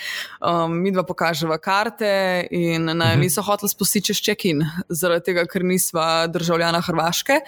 Um, 0.44 0.76
mi 0.82 0.92
dva 0.92 1.00
pokaževa 1.02 1.56
karte, 1.58 2.44
in 2.52 2.84
naj 2.84 3.16
niso 3.16 3.40
hoteli 3.42 3.70
spustiti 3.72 4.10
čez 4.10 4.20
check-in, 4.20 4.60
zaradi 4.92 5.30
tega, 5.30 5.46
ker 5.48 5.64
nisva 5.64 6.26
državljana 6.28 6.82
Hrvaške. 6.84 7.38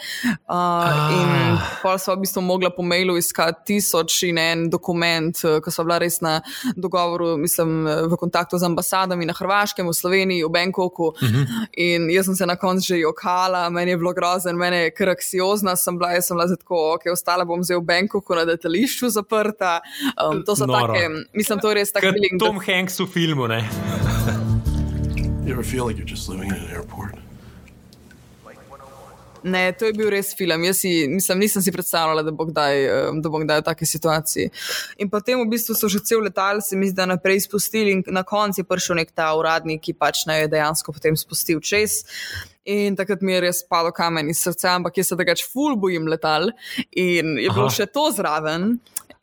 Uh, 0.48 1.12
in 1.12 1.58
pol 1.82 1.98
sva 2.00 2.16
v 2.16 2.22
bistvu 2.24 2.40
mogla 2.46 2.70
po 2.72 2.84
mailu 2.86 3.18
iskati 3.20 3.74
tisoč 3.74 4.22
in 4.30 4.40
en 4.40 4.64
dokument, 4.72 5.36
eh, 5.44 5.58
ko 5.60 5.70
sva 5.74 5.84
bila 5.84 5.98
res 6.00 6.22
na 6.24 6.38
dogovoru, 6.72 7.34
mislim, 7.36 7.84
v 8.08 8.16
kontaktu 8.16 8.56
z 8.56 8.70
ambasadami 8.70 9.28
na 9.28 9.36
Hrvaškem, 9.36 9.84
v 9.84 9.92
Sloveniji, 9.92 10.46
v 10.48 10.52
Bangkoku. 10.56 11.12
In 11.76 12.08
jaz 12.10 12.30
sem 12.30 12.40
se 12.40 12.48
na 12.48 12.56
koncu 12.56 12.86
že 12.86 13.02
jokala, 13.02 13.68
meni 13.70 13.92
je 13.92 14.00
bilo 14.00 14.14
grozen, 14.16 14.56
meni 14.56 14.86
je 14.86 14.90
kar 14.96 15.12
anksiozna 15.12 15.76
sem 15.76 15.98
bila, 15.98 16.14
jaz 16.16 16.30
sem 16.30 16.36
bila 16.36 16.48
tako, 16.56 16.80
ok, 16.96 17.10
ostala 17.12 17.44
bom 17.44 17.60
zdaj 17.60 17.82
v 17.82 17.86
Bangkoku 17.92 18.34
na 18.34 18.48
letališču 18.48 19.10
zaprta. 19.26 19.80
Um, 20.16 20.44
to 20.44 20.56
so 20.56 20.66
Noro. 20.66 20.94
take, 20.94 21.08
mislim, 21.34 21.58
to 21.58 21.68
je 21.68 21.74
res 21.74 21.92
tak 21.92 22.02
Kot 22.02 22.14
feeling. 22.14 22.38
Tom 22.38 22.60
Hanks 22.60 23.00
v 23.00 23.06
filmu. 23.06 23.46
Ne? 23.46 23.64
You 25.44 25.52
ever 25.52 25.64
feel 25.64 25.86
like 25.86 25.98
you're 25.98 26.10
just 26.10 26.28
living 26.28 26.48
in 26.48 26.54
an 26.54 26.70
airport? 26.70 27.14
Ne, 29.46 29.70
to 29.78 29.86
je 29.86 29.92
bil 29.94 30.08
res 30.10 30.34
film. 30.34 30.64
Jaz 30.66 30.80
si, 30.82 31.06
mislim, 31.06 31.38
nisem 31.38 31.62
si 31.62 31.70
predstavljala, 31.70 32.24
da 32.26 32.32
bo 32.34 32.48
kdaj, 32.48 32.80
um, 33.10 33.20
da 33.22 33.30
bom 33.30 33.44
kdaj 33.44 33.60
v 33.60 33.64
taki 33.68 33.86
situaciji. 33.86 34.50
In 34.98 35.10
potem 35.10 35.38
v 35.38 35.46
bistvu 35.52 35.76
so 35.78 35.86
že 35.92 36.02
cel 36.02 36.24
letal, 36.26 36.58
se 36.66 36.74
mi 36.74 36.88
zdi, 36.90 36.96
da 36.98 37.06
naprej 37.06 37.44
spustili, 37.46 37.94
in 37.94 38.02
na 38.10 38.24
koncu 38.26 38.64
je 38.64 38.66
prišel 38.66 38.98
nek 38.98 39.14
ta 39.14 39.30
uradnik, 39.38 39.84
ki 39.86 39.94
pač 39.94 40.24
naj 40.26 40.46
je 40.46 40.50
dejansko 40.56 40.90
potem 40.90 41.14
spustil 41.14 41.62
čez. 41.62 42.02
In 42.66 42.96
takrat 42.98 43.22
mi 43.22 43.36
je 43.36 43.44
res 43.46 43.62
padlo 43.70 43.92
kamen 43.94 44.30
iz 44.30 44.42
srca, 44.42 44.74
ampak 44.74 44.98
jaz 44.98 45.12
se 45.12 45.18
drugač 45.18 45.44
ful 45.46 45.76
bojim 45.78 46.08
letal. 46.10 46.50
In 46.90 47.36
je 47.38 47.50
bilo 47.50 47.68
Aha. 47.70 47.76
še 47.78 47.86
to 47.94 48.08
zraven. 48.14 48.76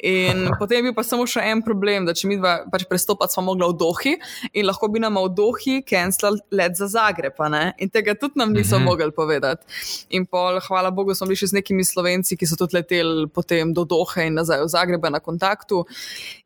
In 0.03 0.49
potem 0.60 0.77
je 0.77 0.84
bil 0.89 0.95
pa 0.95 1.03
samo 1.08 1.23
še 1.29 1.41
en 1.47 1.62
problem, 1.63 2.03
da 2.08 2.13
če 2.15 2.27
mi 2.27 2.38
dva 2.39 2.56
pač 2.71 2.84
prestopati, 2.89 3.34
smo 3.34 3.45
mogli 3.47 3.69
v 3.71 3.77
Dohi 3.79 4.13
in 4.51 4.67
lahko 4.67 4.89
bi 4.91 4.99
nam 4.99 5.15
v 5.21 5.32
Dohi 5.38 5.77
cancelali 5.88 6.43
let 6.51 6.75
za 6.75 6.89
Zagreb. 6.91 7.39
In 7.79 7.89
tega 7.89 8.15
tudi 8.19 8.39
nam 8.39 8.51
niso 8.51 8.75
-hmm. 8.75 8.84
mogli 8.84 9.12
povedati. 9.12 9.63
In 10.10 10.25
pol, 10.25 10.60
hvala 10.67 10.91
Bogu, 10.91 11.15
smo 11.15 11.27
bili 11.27 11.39
še 11.39 11.47
z 11.47 11.60
nekimi 11.60 11.84
slovenci, 11.84 12.38
ki 12.38 12.45
so 12.45 12.56
tudi 12.56 12.75
leteli 12.75 13.27
potem 13.27 13.73
do 13.73 13.86
Dohe 13.86 14.27
in 14.27 14.36
nazaj 14.36 14.63
v 14.63 14.67
Zagreb 14.67 15.03
na 15.10 15.19
kontaktu. 15.19 15.86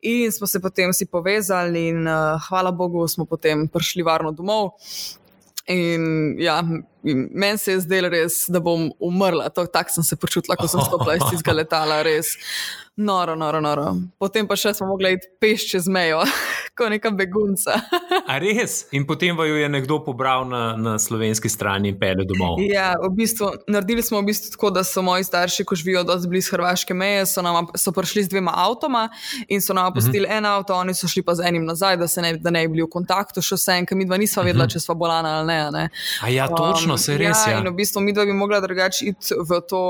In 0.02 0.32
smo 0.32 0.46
se 0.46 0.60
potem 0.60 0.90
vsi 0.90 1.06
povezali, 1.06 1.88
in 1.88 2.06
uh, 2.06 2.38
hvala 2.48 2.70
Bogu, 2.70 3.08
smo 3.08 3.24
potem 3.24 3.68
prišli 3.68 4.02
varno 4.02 4.32
domov. 4.32 4.78
In 5.68 6.38
ja, 6.38 6.62
meni 7.02 7.58
se 7.58 7.72
je 7.72 7.80
zdelo 7.80 8.08
res, 8.08 8.44
da 8.48 8.60
bom 8.60 8.90
umrla. 9.00 9.48
Tako 9.48 9.90
sem 9.92 10.04
se 10.04 10.16
počutila, 10.16 10.56
ko 10.56 10.68
sem 10.68 10.80
stopila 10.80 11.16
iz 11.16 11.24
tistega 11.30 11.56
letala, 11.62 12.02
res 12.02 12.34
noro, 12.98 13.36
noro, 13.36 13.60
noro. 13.60 13.92
Potem 14.18 14.46
pa 14.50 14.56
še 14.58 14.72
smo 14.74 14.88
mogli 14.90 15.12
iti 15.14 15.28
peš 15.38 15.68
čez 15.70 15.86
mejo, 15.86 16.24
kot 16.78 16.90
neka 16.90 17.12
begunca. 17.14 17.76
A 18.26 18.38
res? 18.42 18.88
In 18.94 19.06
potem 19.06 19.38
vaju 19.38 19.54
je 19.54 19.68
nekdo 19.70 20.00
pobral 20.02 20.42
na, 20.50 20.74
na 20.74 20.96
slovenski 20.98 21.50
strani 21.50 21.92
in 21.92 21.98
pele 22.00 22.26
domov. 22.26 22.58
Ja, 22.66 22.90
v 22.98 23.12
bistvu, 23.14 23.52
naredili 23.70 24.02
smo 24.02 24.18
v 24.18 24.32
bistvu 24.32 24.50
tako, 24.56 24.72
da 24.74 24.82
so 24.86 25.02
moji 25.06 25.28
starši, 25.28 25.64
ko 25.64 25.78
živijo 25.78 26.02
dosti 26.08 26.30
blizu 26.30 26.56
hrvaške 26.56 26.96
meje, 26.98 27.22
so, 27.30 27.44
nama, 27.46 27.62
so 27.78 27.94
prišli 27.94 28.26
z 28.26 28.32
dvema 28.34 28.56
avtoma 28.66 29.06
in 29.46 29.62
so 29.62 29.76
nam 29.78 29.94
pustili 29.94 30.26
mm 30.26 30.30
-hmm. 30.30 30.38
en 30.38 30.46
avto, 30.46 30.74
oni 30.74 30.94
so 30.94 31.08
šli 31.08 31.22
pa 31.22 31.34
z 31.38 31.46
enim 31.46 31.64
nazaj, 31.64 31.96
da, 31.96 32.06
ne, 32.22 32.32
da 32.36 32.50
ne 32.50 32.66
bi 32.66 32.72
bili 32.72 32.82
v 32.82 32.90
kontaktu 32.90 33.42
še 33.42 33.54
vsem, 33.54 33.86
ker 33.86 33.96
mi 33.96 34.06
dva 34.06 34.16
nisva 34.16 34.42
vedela, 34.42 34.64
mm 34.64 34.68
-hmm. 34.68 34.72
če 34.72 34.80
sva 34.80 34.94
bolana 34.94 35.38
ali 35.38 35.46
ne. 35.46 35.70
ne. 35.70 35.88
A 36.22 36.28
ja, 36.28 36.48
točno, 36.48 36.87
možno, 36.88 37.04
se 37.04 37.18
res 37.18 37.46
je. 37.46 37.52
Ja, 37.52 37.58
in 37.60 37.68
v 37.68 37.74
bistvu 37.76 38.00
mi 38.00 38.12
dva 38.12 38.24
bi 38.24 38.32
mogla 38.32 38.60
drugače 38.60 39.06
iti 39.06 39.34
v 39.38 39.60
to 39.68 39.80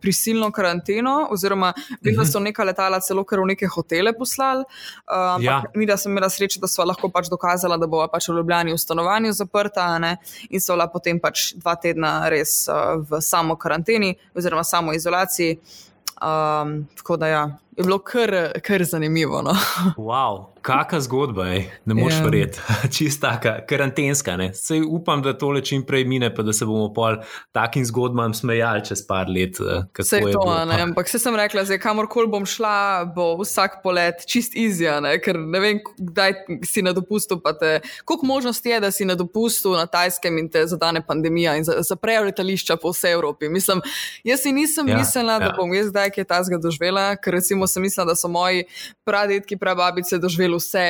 prisilno 0.00 0.50
karanteno, 0.52 1.28
oziroma 1.30 1.72
vem, 2.00 2.16
da 2.16 2.24
so 2.24 2.40
neka 2.40 2.64
letala 2.64 3.00
celo 3.04 3.24
kar 3.24 3.40
v 3.40 3.52
neke 3.52 3.68
hotele 3.68 4.12
poslali. 4.16 4.64
Uh, 5.06 5.36
Ja. 5.42 5.62
Mi, 5.74 5.86
da 5.86 5.96
sem 5.96 6.12
imela 6.12 6.28
srečo, 6.30 6.60
da 6.60 6.68
smo 6.68 6.84
lahko 6.84 7.08
pač 7.12 7.28
dokazala, 7.30 7.76
da 7.76 7.86
bo 7.86 8.00
pač 8.10 8.28
v 8.28 8.38
Ljubljani 8.38 8.72
v 8.72 8.78
stanovanju 8.78 9.32
zaprta, 9.32 9.98
ne, 9.98 10.16
in 10.50 10.60
so 10.60 10.74
bila 10.74 10.88
potem 10.90 11.20
pač 11.20 11.52
dva 11.58 11.76
tedna 11.76 12.28
res 12.28 12.66
uh, 12.68 12.98
v 12.98 13.20
samo 13.22 13.56
karanteni 13.56 14.14
oziroma 14.34 14.64
samo 14.64 14.94
izolaciji. 14.96 15.58
Um, 16.18 16.88
tako 16.98 17.16
da 17.16 17.26
ja, 17.28 17.42
je 17.78 17.84
bilo 17.84 17.98
kar, 18.00 18.32
kar 18.60 18.84
zanimivo. 18.84 19.42
No. 19.42 19.54
Wow, 19.96 20.46
kakšna 20.60 21.00
zgodba 21.00 21.46
je, 21.46 21.58
ne 21.84 21.94
moš 21.94 22.12
Ja. 22.12 22.24
verjeti. 22.24 22.58
Čista 22.92 23.30
taka, 23.30 23.66
karantenska. 23.66 24.36
Ne? 24.36 24.54
Sej 24.54 24.82
upam, 24.82 25.22
da 25.22 25.32
tole 25.32 25.60
čim 25.60 25.82
prej 25.82 26.04
mine, 26.04 26.34
pa 26.34 26.42
da 26.42 26.52
se 26.52 26.66
bomo 26.66 26.92
pol 26.92 27.16
takim 27.52 27.84
zgodbam 27.84 28.34
smejali 28.34 28.84
čez 28.84 29.06
par 29.06 29.28
let. 29.28 29.60
eh, 29.60 29.84
Vse 29.98 30.16
je 30.16 30.22
to, 30.22 30.28
bilo. 30.40 30.64
ne, 30.64 30.80
ampak 30.82 31.08
se 31.08 31.18
sem 31.18 31.36
rekla, 31.36 31.62
da 31.62 31.78
kamorkoli 31.78 32.26
bom 32.28 32.46
šla, 32.46 32.74
bo 33.06 33.36
vsak 33.36 33.78
polet 33.82 34.26
čist 34.26 34.56
izja, 34.56 35.00
ne, 35.00 35.18
ker 35.18 35.38
ne 35.38 35.60
vem, 35.60 35.78
kdaj 35.98 36.32
si 36.64 36.82
na 36.82 36.92
dopustu. 36.92 37.38
pa 37.38 37.52
Te, 37.52 37.76
koliko 38.04 38.26
možnosti 38.26 38.68
je, 38.68 38.80
da 38.80 38.90
si 38.90 39.04
na 39.04 39.14
dopustu 39.14 39.72
na 39.72 39.86
Tajskem 39.86 40.38
in 40.38 40.48
te 40.48 40.66
zadane 40.66 41.06
pandemija 41.06 41.56
in 41.56 41.64
za- 41.64 41.78
zaprejo 41.80 42.22
letališča 42.24 42.76
po 42.76 42.90
vsej 42.90 43.12
Evropi. 43.12 43.48
Mislim, 43.48 43.80
jaz 44.24 44.40
si 44.40 44.52
nisem 44.52 44.88
Ja, 44.88 44.92
ja, 44.92 44.98
mislila, 44.98 45.38
da 45.38 45.44
ja. 45.44 45.54
bom 45.56 45.74
jaz 45.74 45.86
zdaj 45.86 46.10
kaj 46.10 46.24
tasga 46.24 46.58
doživela, 46.58 47.16
ker 47.16 47.34
recimo 47.34 47.67
sem 47.68 47.82
mislila, 47.82 48.04
da 48.04 48.14
so 48.14 48.28
moji 48.28 48.64
pradedki, 49.04 49.56
prababice 49.56 50.18
doživeli 50.18 50.56
vse 50.56 50.84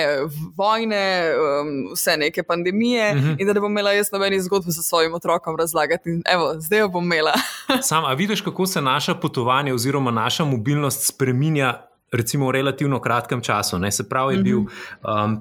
vojne, 0.56 1.02
um, 1.32 1.92
vse 1.92 2.16
neke 2.16 2.42
pandemije 2.42 3.14
Mhm. 3.14 3.18
mm 3.18 3.24
-hmm. 3.26 3.36
in 3.40 3.46
da 3.46 3.52
ne 3.52 3.60
bom 3.60 3.70
imela 3.70 3.92
jaz 3.92 4.12
nobenih 4.12 4.42
zgodb 4.42 4.64
za 4.66 4.82
svojim 4.82 5.14
otrokom 5.14 5.56
razlagati. 5.56 6.10
In 6.10 6.22
evo, 6.26 6.54
zdaj 6.58 6.78
jo 6.78 6.88
bom 6.88 7.04
imela. 7.04 7.32
Sam, 7.82 8.04
a 8.04 8.12
vidiš, 8.12 8.40
kako 8.40 8.66
se 8.66 8.80
naša 8.82 9.14
potovanja 9.14 9.74
oziroma 9.74 10.10
naša 10.10 10.44
mobilnost 10.44 11.06
spreminja? 11.06 11.82
Recimo 12.12 12.48
v 12.48 12.52
relativno 12.52 13.00
kratkem 13.00 13.40
času. 13.40 13.78
Ne? 13.78 13.92
Se 13.92 14.08
pravi, 14.08 14.34
je 14.34 14.42
bil 14.42 14.58
um, 14.58 14.68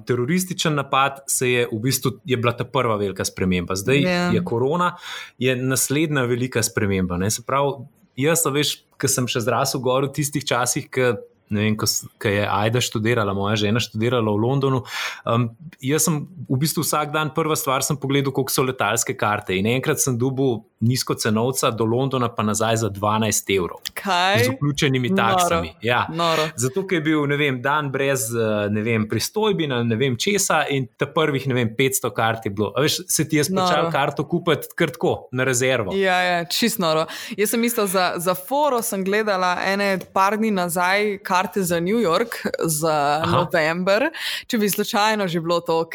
terorističen 0.06 0.74
napad, 0.74 1.18
se 1.26 1.50
je 1.50 1.68
v 1.72 1.78
bistvu 1.78 2.10
je 2.24 2.36
bila 2.36 2.52
ta 2.52 2.64
prva 2.64 2.96
velika 2.96 3.24
sprememba. 3.24 3.74
Zdaj 3.74 4.00
Ja. 4.00 4.30
je 4.30 4.44
korona, 4.44 4.96
je 5.38 5.56
naslednja 5.56 6.22
velika 6.22 6.62
sprememba. 6.62 7.16
Ne? 7.16 7.30
Se 7.30 7.42
pravi, 7.42 7.72
jaz, 8.16 8.38
veš, 8.52 8.84
ki 8.98 9.10
sem 9.10 9.26
še 9.30 9.44
zrasel 9.46 9.82
gor 9.84 10.08
v 10.08 10.14
tistih 10.18 10.44
časih, 10.44 10.88
ki 10.90 11.12
ne 11.50 11.64
vem, 11.64 11.76
ko, 11.78 11.88
ko 12.20 12.32
je 12.32 12.44
Aida 12.44 12.80
študirala, 12.84 13.32
moja 13.36 13.56
žena 13.64 13.80
študirala 13.80 14.32
v 14.34 14.42
Londonu. 14.42 14.82
Um, 15.24 15.48
jaz 15.80 16.08
sem 16.08 16.20
v 16.28 16.58
bistvu 16.60 16.84
vsak 16.84 17.12
dan, 17.14 17.32
prva 17.34 17.56
stvar, 17.56 17.84
pogledal, 18.00 18.34
koliko 18.36 18.52
so 18.52 18.64
letalske 18.66 19.16
karte. 19.16 19.56
In 19.56 19.68
enkrat 19.70 20.02
sem 20.02 20.18
dobil 20.18 20.60
nizko 20.80 21.14
cenovca 21.14 21.70
do 21.70 21.84
Londona, 21.84 22.28
pa 22.34 22.42
nazaj 22.42 22.76
za 22.76 22.90
12 22.90 23.56
evrov. 23.56 23.78
Kaj? 23.94 24.44
Z 24.44 24.48
vključenimi 24.48 25.08
Noro. 25.08 25.32
taksami. 25.32 25.74
Ja. 25.82 26.06
Noro. 26.12 26.48
Zato, 26.56 26.86
ker 26.86 26.96
je 26.96 27.02
bil 27.02 27.36
vem, 27.38 27.62
dan 27.62 27.90
brez 27.90 28.28
eh, 28.34 28.70
ne 28.70 28.82
vem, 28.82 29.08
pristojbin 29.08 29.72
ali 29.72 29.88
ne 29.88 29.96
vem 29.96 30.16
česa, 30.16 30.64
in 30.70 30.86
ta 30.96 31.06
prvih 31.06 31.46
vem, 31.54 31.74
500 31.78 32.12
kart 32.14 32.46
je 32.46 32.50
bilo. 32.50 32.72
A 32.76 32.80
Veš, 32.80 33.00
se 33.08 33.28
ti 33.28 33.36
je 33.36 33.44
splačalo 33.44 33.82
Noro. 33.82 33.92
karto 33.92 34.28
kupiti 34.28 34.68
kar 34.74 34.90
tako, 34.90 35.28
na 35.32 35.44
rezervo. 35.44 35.94
Ja, 35.94 36.20
ja 36.22 36.44
čist 36.44 36.78
noro. 36.78 37.06
Jaz 37.36 37.50
sem 37.50 37.60
mislila, 37.60 37.86
za, 37.86 38.12
za 38.16 38.34
foro 38.34 38.82
sem 38.82 39.04
gledala 39.04 39.56
ene 39.66 39.98
par 40.12 40.36
dni 40.36 40.50
nazaj 40.50 41.18
karte 41.22 41.62
za 41.62 41.80
New 41.80 41.98
York 41.98 42.40
za 42.64 43.20
Aha. 43.24 43.36
november, 43.36 44.10
če 44.46 44.58
bi 44.58 44.70
slučajno 44.70 45.28
že 45.28 45.40
bilo 45.40 45.60
to 45.60 45.80
ok. 45.80 45.94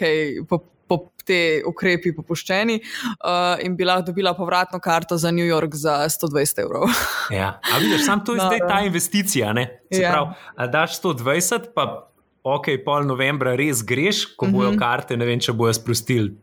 Po, 0.49 0.59
po 0.87 0.97
te 1.23 1.37
ukrepi 1.63 2.11
popuščeni, 2.11 2.75
uh, 2.75 3.55
in 3.59 3.75
bila 3.75 4.01
dobila 4.01 4.33
povratno 4.33 4.79
karto 4.79 5.17
za 5.17 5.31
New 5.31 5.45
York 5.45 5.71
za 5.73 6.03
120 6.05 6.59
evrov. 6.59 6.89
Ja. 7.31 7.59
A 7.63 7.79
vidiš, 7.79 8.05
sam 8.05 8.19
to 8.19 8.33
je 8.33 8.37
Noro. 8.39 8.49
zdaj 8.49 8.67
ta 8.67 8.79
investicija. 8.81 9.53
Ne? 9.53 9.79
Se 9.89 10.01
Ja. 10.01 10.11
pravi, 10.11 10.33
daš 10.69 10.97
120, 10.97 11.71
pa 11.73 12.09
ok, 12.43 12.65
pol 12.83 13.03
novembra 13.03 13.55
res 13.55 13.81
greš, 13.81 14.25
ko 14.35 14.45
bojo 14.47 14.71
Mhm. 14.71 14.79
karte, 14.79 15.17
ne 15.17 15.25
vem, 15.25 15.39
če 15.39 15.53
bojo 15.53 15.73
sprostili. 15.73 16.33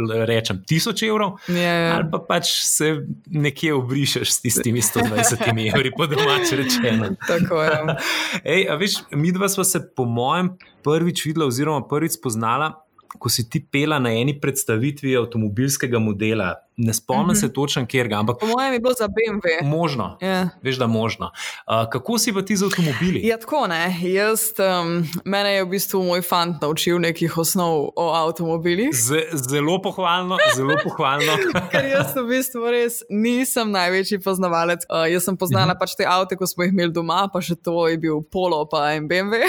Rečem 0.00 0.62
1000 0.64 1.02
evrov, 1.04 1.34
Ja, 1.46 1.56
ja. 1.74 1.94
ali 1.94 2.06
pa 2.10 2.18
pač 2.20 2.46
se 2.64 2.86
nekje 3.26 3.74
obrišeš 3.74 4.30
s 4.30 4.40
tistimi 4.40 4.80
120 4.80 5.36
evri, 5.68 5.90
po 5.92 6.06
domač 6.06 6.52
rečeno. 6.52 7.10
Tako 7.20 7.62
je. 7.62 7.96
Ej, 8.46 8.68
a 8.70 8.74
veš, 8.74 8.90
mi 9.10 9.28
dva 9.30 9.48
sva 9.48 9.64
se 9.64 9.82
po 9.86 10.04
mojem 10.04 10.54
prvič 10.80 11.26
videla, 11.26 11.44
oziroma 11.46 11.84
prvič 11.84 12.12
spoznala, 12.12 12.70
ko 13.18 13.28
si 13.28 13.48
ti 13.50 13.60
pela 13.60 13.98
na 13.98 14.12
eni 14.14 14.36
predstavitvi 14.40 15.16
avtomobilskega 15.18 15.98
modela. 15.98 16.54
Ne 16.80 16.94
spomnim 16.94 17.30
uh 17.30 17.34
-huh. 17.36 17.40
se 17.40 17.52
točno, 17.52 17.86
kjer 17.86 18.08
ga, 18.08 18.16
ampak 18.16 18.36
Po 18.40 18.46
mojem 18.46 18.72
je 18.72 18.80
bilo 18.80 18.94
za 18.98 19.08
BMW. 19.08 19.68
možno. 19.68 20.18
Ja. 20.20 20.48
Veš, 20.62 20.76
da 20.76 20.86
možno. 20.86 21.26
Uh, 21.26 21.90
kako 21.92 22.18
si 22.18 22.32
pa 22.32 22.42
ti 22.42 22.56
z 22.56 22.64
avtomobili? 22.64 23.20
Ja, 23.22 23.38
tako 23.38 23.66
ne. 23.66 23.96
Jaz, 24.02 24.40
um, 24.58 25.04
mene 25.24 25.52
je 25.52 25.64
v 25.64 25.68
bistvu 25.68 26.02
moj 26.02 26.22
fant 26.22 26.62
naučil 26.62 26.98
nekih 26.98 27.38
osnov 27.38 27.88
o 27.96 28.14
avtomobilih. 28.14 28.88
Z, 28.92 29.14
zelo 29.32 29.82
pohvalno, 29.82 30.36
zelo 30.56 30.76
pohvalno. 30.82 31.32
Ker 31.72 31.84
jaz 31.84 32.16
v 32.16 32.24
bistvu 32.28 32.70
res 32.70 33.02
nisem 33.10 33.70
največji 33.70 34.18
poznavalec. 34.24 34.86
Uh, 34.88 35.04
jaz 35.12 35.24
sem 35.24 35.36
poznala 35.36 35.74
pač 35.74 35.94
te 35.96 36.06
avte, 36.06 36.36
ko 36.36 36.46
smo 36.46 36.64
jih 36.64 36.72
imeli 36.72 36.92
doma, 36.92 37.28
pa 37.32 37.40
še 37.40 37.54
to 37.60 37.88
je 37.88 37.98
bil 37.98 38.22
Polo, 38.32 38.64
pa 38.70 38.92
en 38.94 39.08
BMW. 39.08 39.44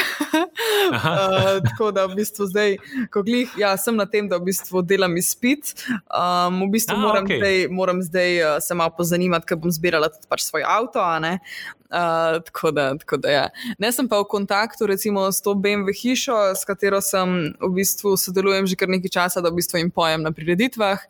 uh, 0.91 1.61
tako 1.69 1.91
da 1.91 2.05
v 2.05 2.15
bistvu 2.15 2.45
zdaj, 2.51 2.77
ko 3.13 3.23
glih, 3.23 3.49
ja, 3.57 3.77
sem 3.77 3.95
na 3.95 4.05
tem, 4.05 4.27
da 4.29 4.37
v 4.37 4.51
bistvu 4.51 4.81
delam 4.81 5.17
izpit. 5.17 5.73
Um, 6.11 6.67
v 6.67 6.71
bistvu 6.75 6.95
A, 6.95 6.99
moram, 6.99 7.20
okej. 7.25 7.39
zdaj, 7.41 7.67
moram 7.71 8.01
zdaj 8.03 8.31
uh, 8.43 8.55
se 8.61 8.75
malo 8.77 8.93
pozanimati, 8.97 9.45
ker 9.49 9.59
bom 9.61 9.71
zbirala 9.71 10.11
tudi 10.13 10.29
pač 10.29 10.45
svoj 10.47 10.65
avto. 10.67 11.01
Uh, 11.01 12.39
tako 12.47 12.71
da, 12.71 12.97
tako 12.97 13.17
da 13.17 13.31
ja. 13.31 13.45
Ne 13.79 13.91
sem 13.91 14.07
pa 14.07 14.21
v 14.21 14.29
kontaktu 14.31 14.87
recimo 14.87 15.27
s 15.31 15.41
to 15.43 15.55
BMW 15.55 15.91
hišo, 15.95 16.55
s 16.55 16.63
katero 16.67 17.01
sem 17.03 17.53
v 17.59 17.71
bistvu 17.75 18.15
sodelujem 18.17 18.67
že 18.67 18.79
kar 18.79 18.91
nekaj 18.91 19.11
časa, 19.11 19.43
da 19.43 19.51
v 19.51 19.59
bistvu 19.59 19.81
jim 19.81 19.91
pojem 19.91 20.23
na 20.23 20.31
prireditvah. 20.31 21.03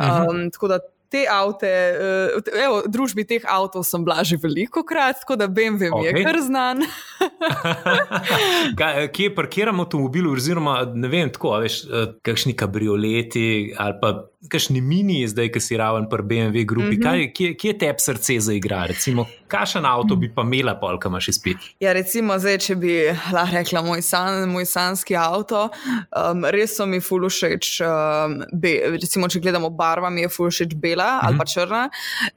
Um, 0.00 0.48
tako 0.54 0.72
da 0.72 0.80
te 1.12 1.26
avte, 1.28 1.68
uh, 1.68 2.52
evo, 2.56 2.80
družbi 2.88 3.26
teh 3.28 3.44
avtov 3.44 3.84
sem 3.84 4.00
bila 4.04 4.24
že 4.24 4.38
veliko 4.40 4.80
krat, 4.88 5.20
tako 5.20 5.36
da 5.36 5.48
BMW 5.52 5.92
mi 5.92 6.08
je 6.08 6.24
kar 6.24 6.40
znan. 6.40 6.80
Kaj, 8.78 9.12
kje 9.12 9.28
parkiramo 9.36 9.84
avtomobil, 9.84 10.30
oziroma 10.32 10.80
ne 10.88 11.12
vem, 11.12 11.28
tako, 11.32 11.58
veš, 11.60 11.82
eh, 11.84 12.14
kakšni 12.24 12.56
kabrioleti 12.56 13.74
ali 13.76 13.98
pa 14.00 14.14
kakšni 14.48 14.80
mini, 14.80 15.28
zdaj, 15.28 15.52
ki 15.54 15.60
si 15.60 15.76
raven 15.76 16.08
pri 16.10 16.22
BMW 16.22 16.64
grupi. 16.66 16.82
Mm 16.82 16.92
Mhm. 16.92 17.02
-hmm. 17.02 17.02
Kaj, 17.02 17.32
kje, 17.32 17.54
kje 17.56 17.78
te 17.78 17.94
srce 17.98 18.40
zaigra? 18.40 18.86
Recimo, 18.86 19.26
kakšen 19.48 19.84
avto 19.86 20.16
bi 20.16 20.34
pa 20.34 20.42
imela, 20.42 20.74
polka 20.80 21.08
imaš 21.08 21.28
izpit? 21.28 21.56
Ja, 21.80 21.92
recimo, 21.92 22.38
zdaj, 22.38 22.58
če 22.58 22.74
bi 22.76 22.92
lahko 23.32 23.56
rekla 23.56 23.82
moj, 23.82 24.02
san, 24.02 24.48
moj 24.48 24.64
sanski 24.64 25.16
avto, 25.16 25.68
um, 26.32 26.44
res 26.44 26.76
so 26.76 26.86
mi 26.86 27.00
ful 27.00 27.28
všeč. 27.28 27.80
Um, 27.80 28.42
be, 28.52 28.80
recimo, 29.02 29.28
če 29.28 29.40
gledamo 29.40 29.70
barva, 29.70 30.10
mi 30.10 30.20
je 30.20 30.28
ful 30.28 30.50
všeč 30.50 30.74
bela 30.74 31.04
mm 31.04 31.20
-hmm. 31.20 31.26
ali 31.26 31.38
pa 31.38 31.44
črna. 31.44 31.90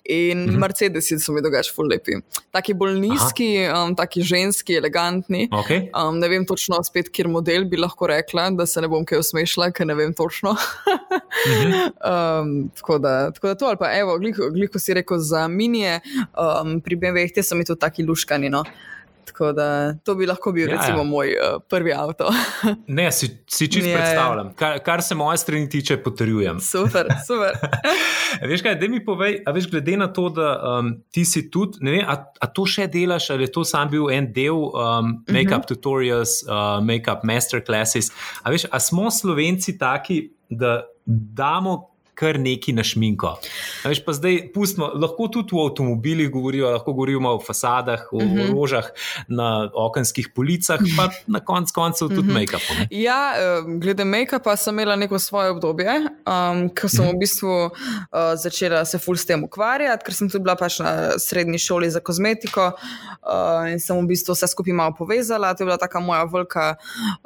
In 0.06 0.38
mm 0.38 0.50
-hmm. 0.50 0.58
Mercedesi 0.60 1.20
so 1.20 1.32
mi 1.32 1.42
drugače 1.42 1.72
ful 1.76 1.88
lepi. 1.88 2.12
Taki 2.52 2.74
bolj 2.74 3.00
nizki, 3.00 3.68
um, 3.86 3.96
taki 3.96 4.22
ženski, 4.22 4.74
elegantni. 4.76 5.50
Okay. 5.52 5.90
Um, 6.10 6.20
ne 6.20 6.28
vem 6.28 6.46
točno, 6.46 6.84
spet, 6.84 7.10
kjer 7.10 7.28
model 7.28 7.66
bi 7.66 7.78
lahko 7.78 8.08
rekla, 8.08 8.50
da 8.50 8.66
se 8.66 8.82
ne 8.82 8.88
bom 8.88 9.06
kaj 9.06 9.20
usmešila, 9.20 9.72
ker 9.72 9.88
ne 9.88 9.94
vem 9.96 10.14
točno. 10.14 10.56
um, 12.04 12.70
tako, 12.76 12.98
da, 12.98 13.32
tako 13.32 13.48
da 13.48 13.56
to, 13.56 13.66
ali 13.66 13.78
pa 13.78 13.94
evo, 13.98 14.18
gliko, 14.20 14.50
gliko 14.52 14.80
si 14.80 14.94
rekel 14.94 15.18
za 15.18 15.48
minije, 15.48 16.00
um, 16.34 16.82
pri 16.82 16.96
BMW-jih 16.96 17.34
te 17.36 17.44
so 17.44 17.56
mi 17.56 17.66
tudi 17.66 17.80
taki 17.80 18.04
luškani. 18.04 18.50
No? 18.50 18.64
Tako 19.26 19.52
da 19.52 19.94
to 20.04 20.16
bi 20.16 20.26
lahko 20.26 20.52
bil, 20.52 20.68
Ja, 20.68 20.76
ja, 20.76 20.80
recimo, 20.80 20.98
ja. 20.98 21.04
moj 21.04 21.28
uh, 21.28 21.62
prvi 21.70 21.94
avto. 21.94 22.30
Ne, 22.88 23.12
si, 23.12 23.28
si 23.50 23.68
čist 23.72 23.88
Ja, 23.88 23.92
ja. 23.92 23.98
predstavljam. 23.98 24.54
Kar, 24.56 24.80
kar 24.80 25.02
se 25.04 25.16
moje 25.16 25.38
strani 25.38 25.70
tiče, 25.70 25.98
potrjujem. 26.04 26.60
super, 26.60 27.08
super. 27.28 27.58
Veš 28.50 28.62
kaj, 28.62 28.76
da 28.76 28.88
mi 28.88 29.06
povej, 29.06 29.42
a 29.46 29.52
veš, 29.52 29.70
glede 29.72 29.98
na 29.98 30.08
to, 30.14 30.30
da 30.30 30.78
um, 30.80 30.94
ti 31.12 31.26
si 31.26 31.50
tudi, 31.52 31.78
ne 31.82 31.92
vem, 31.92 32.06
a, 32.08 32.18
a 32.42 32.48
to 32.48 32.66
še 32.70 32.88
delaš, 32.92 33.30
ali 33.34 33.48
je 33.48 33.52
to 33.52 33.64
sam 33.66 33.90
bil 33.90 34.10
en 34.12 34.32
del 34.34 34.56
um, 34.56 35.14
make-up 35.28 35.58
uh 35.58 35.64
-huh. 35.64 35.68
tutorials, 35.68 36.44
uh, 36.48 36.80
make-up 36.86 37.24
masterclasses. 37.24 38.12
A 38.44 38.52
veš, 38.52 38.66
a 38.72 38.80
smo 38.80 39.12
slovenci 39.12 39.78
taki, 39.78 40.32
da 40.50 40.84
damos 41.06 41.95
kar 42.16 42.40
neki 42.40 42.74
na 42.74 42.84
šminko. 42.84 43.36
A 43.84 43.92
veš, 43.92 44.02
pa 44.06 44.16
zdaj 44.16 44.40
pustimo, 44.54 44.90
lahko 44.96 45.28
tudi 45.32 45.56
v 45.56 45.66
avtomobilih 45.68 46.32
govorijo, 46.32 46.72
lahko 46.72 46.94
govorimo 46.94 47.36
o 47.36 47.42
fasadah, 47.44 48.08
o, 48.12 48.18
uh 48.18 48.24
-huh. 48.24 48.50
o 48.50 48.54
rožah 48.54 48.90
na 49.28 49.70
okenskih 49.74 50.30
policah, 50.36 50.80
pa 50.98 51.10
na 51.28 51.40
konc 51.40 51.72
koncev 51.72 52.10
tudi 52.10 52.20
uh 52.20 52.26
-huh. 52.26 52.34
make-upu. 52.34 52.88
Ja, 52.92 53.34
glede 53.80 54.04
make-upa 54.04 54.56
sem 54.56 54.74
imela 54.76 54.96
neko 54.96 55.20
svoje 55.20 55.50
obdobje, 55.50 55.92
um, 56.00 56.70
ko 56.70 56.90
sem 56.90 57.06
v 57.08 57.18
bistvu 57.20 57.66
uh, 57.66 57.72
začela 58.36 58.86
se 58.86 58.98
ful 58.98 59.16
s 59.16 59.26
tem 59.26 59.44
ukvarjati, 59.44 60.04
ker 60.06 60.14
sem 60.14 60.30
tudi 60.30 60.44
bila 60.44 60.56
pač 60.56 60.80
na 60.80 61.20
srednji 61.20 61.60
šoli 61.60 61.90
za 61.90 62.00
kozmetiko 62.00 62.72
uh, 62.72 63.72
in 63.72 63.80
sem 63.80 63.98
v 63.98 64.08
bistvu 64.08 64.34
vse 64.34 64.48
skupaj 64.48 64.74
malo 64.74 64.96
povezala. 64.98 65.54
To 65.54 65.64
je 65.64 65.66
bila 65.66 65.78
taka 65.78 66.00
moja 66.00 66.24
velika, 66.24 66.76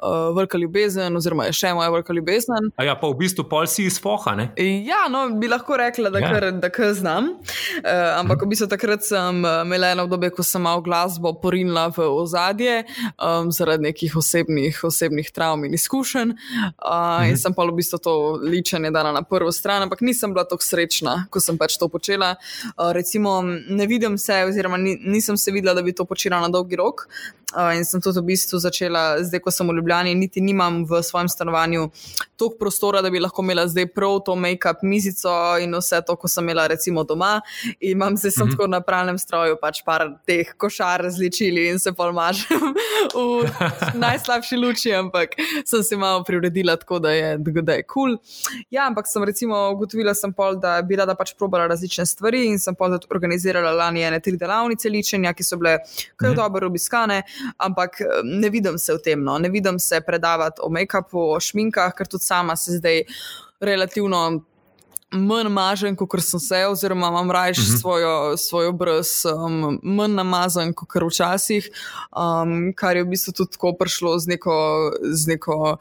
uh, 0.04 0.36
velika 0.36 0.58
ljubezen, 0.58 1.16
oziroma 1.16 1.46
je 1.50 1.54
še 1.54 1.74
moja 1.74 1.90
velika 1.90 2.14
ljubezen. 2.14 2.72
A 2.78 2.84
ja, 2.84 2.96
pa 3.00 3.08
v 3.08 3.18
bistvu 3.20 3.46
pol 3.50 3.68
si 3.68 3.86
iz 3.90 4.00
foha, 4.02 4.36
ne? 4.36 4.50
Ja, 4.86 5.08
no, 5.10 5.30
bi 5.40 5.48
lahko 5.48 5.78
rekla, 5.78 6.10
da 6.10 6.20
Ja. 6.20 6.30
kar, 6.34 6.52
da 6.52 6.70
kar 6.70 6.94
znam. 6.94 7.24
Uh, 7.26 8.20
ampak 8.20 8.42
v 8.44 8.50
bistvu 8.50 8.68
takrat 8.68 9.04
sem 9.04 9.44
uh, 9.46 9.62
imela 9.66 9.92
eno 9.92 10.04
obdobje, 10.04 10.30
ko 10.36 10.44
sem 10.44 10.62
malo 10.62 10.82
glasbo 10.82 11.34
porinila 11.42 11.88
v 11.90 12.08
ozadje 12.08 12.84
um, 13.18 13.52
zaradi 13.52 13.84
nekih 13.84 14.16
osebnih, 14.16 14.80
osebnih 14.84 15.32
travm 15.32 15.66
in 15.66 15.74
izkušenj. 15.74 16.34
Uh, 16.78 17.30
in 17.30 17.38
sem 17.38 17.54
pa 17.54 17.66
v 17.66 17.76
bistvu 17.80 18.00
to 18.04 18.14
ličenje 18.44 18.92
dala 18.92 19.12
na 19.12 19.22
prvo 19.22 19.52
stran, 19.52 19.84
ampak 19.88 20.02
nisem 20.02 20.34
bila 20.34 20.46
tako 20.48 20.64
srečna, 20.64 21.28
ko 21.30 21.40
sem 21.40 21.58
pač 21.58 21.78
to 21.78 21.90
počela. 21.90 22.36
Uh, 22.76 22.92
recimo, 22.92 23.42
ne 23.70 23.88
vidim 23.88 24.18
se, 24.18 24.44
oziroma 24.46 24.78
ni, 24.78 24.98
nisem 25.06 25.38
se 25.38 25.52
videla, 25.52 25.74
da 25.74 25.82
bi 25.82 25.94
to 25.96 26.06
počela 26.06 26.40
na 26.42 26.50
dolgi 26.50 26.76
rok. 26.76 27.08
Uh, 27.50 27.74
in 27.78 27.86
sem 27.86 28.02
tudi 28.02 28.20
v 28.22 28.30
bistvu 28.30 28.60
začela, 28.62 29.18
zdaj 29.26 29.42
ko 29.42 29.50
sem 29.50 29.66
v 29.66 29.74
Ljubljani, 29.80 30.14
niti 30.16 30.42
nimam 30.42 30.84
v 30.86 31.02
svojem 31.02 31.30
stanovanju 31.30 31.90
toliko 32.38 32.58
prostora, 32.60 33.02
da 33.02 33.10
bi 33.10 33.20
lahko 33.20 33.42
imela 33.42 33.66
zdaj 33.68 33.88
prav 33.94 34.20
to 34.26 34.36
make-up 34.38 34.84
mizico 34.86 35.58
in 35.58 35.74
vse 35.74 36.02
to, 36.06 36.16
ko 36.16 36.28
sem 36.30 36.46
imela 36.46 36.68
recimo 36.70 37.04
doma. 37.04 37.42
In 37.80 37.98
imam 37.98 38.18
zdaj 38.18 38.32
sem 38.32 38.46
mm 38.46 38.50
-hmm. 38.50 38.58
tako 38.58 38.68
na 38.68 38.82
pralnem 38.82 39.18
stroju, 39.18 39.58
pač 39.62 39.82
par 39.86 40.06
teh 40.26 40.54
košar 40.58 41.02
različili 41.02 41.68
in 41.70 41.80
se 41.80 41.92
pol 41.92 42.12
mažem 42.14 42.74
v 43.16 43.50
najslabši 43.94 44.56
luči, 44.58 44.94
ampak 44.94 45.30
sem 45.66 45.84
se 45.84 45.98
malo 45.98 46.24
priredila 46.24 46.76
tako, 46.76 47.00
da 47.00 47.12
je 47.12 47.38
kul. 47.84 47.84
Cool. 47.94 48.18
Ja, 48.70 48.88
ampak 48.88 49.08
sem 49.08 49.24
recimo 49.24 49.72
ugotovila, 49.72 50.14
sem 50.14 50.34
pol, 50.34 50.56
da 50.56 50.82
bi 50.82 50.96
rada 50.96 51.16
pač 51.16 51.34
probala 51.38 51.68
različne 51.68 52.06
stvari 52.06 52.46
in 52.46 52.60
sem 52.60 52.76
pol 52.76 52.90
tudi 52.90 53.08
organizirala 53.10 53.72
lani 53.72 54.04
ene 54.04 54.20
tri 54.20 54.38
delavnice 54.38 54.90
ličenja, 54.90 55.34
ki 55.34 55.44
so 55.44 55.58
bile 55.58 55.78
kar 56.16 56.30
mm 56.30 56.34
-hmm. 56.34 56.36
dobro 56.36 56.68
obiskane, 56.68 57.24
ampak 57.58 58.02
eh, 58.02 58.22
ne 58.24 58.50
vidim 58.50 58.78
se 58.78 58.94
v 58.94 59.02
tem, 59.04 59.24
no. 59.24 59.38
ne 59.40 59.50
vidim 59.50 59.80
se 59.80 60.02
predavati 60.02 60.62
o 60.64 60.70
make-upu, 60.70 61.26
o 61.36 61.40
šminkah, 61.40 61.94
ker 61.96 62.08
tudi 62.08 62.24
sama 62.24 62.56
se 62.56 62.78
zdaj 62.80 63.04
relativno. 63.60 64.42
Manj 65.12 65.50
mažen, 65.50 65.96
kot 65.98 66.22
sem 66.22 66.40
se, 66.40 66.58
oziroma 66.70 67.08
imam 67.10 67.32
raje 67.32 67.52
uh 67.52 67.58
-huh. 67.58 67.80
svojo, 67.82 68.38
svoj 68.38 68.68
obraz, 68.68 69.08
um, 69.26 69.80
manj 69.84 70.14
namazan, 70.14 70.74
kot 70.74 70.90
včasih, 71.08 71.70
um, 72.14 72.74
kar 72.76 72.98
je 72.98 73.04
v 73.04 73.08
bistvu 73.08 73.34
tudi 73.34 73.52
tako 73.52 73.74
prišlo 73.74 74.20
z 74.20 74.28
neko, 74.28 74.92
z 75.02 75.28
neko 75.28 75.78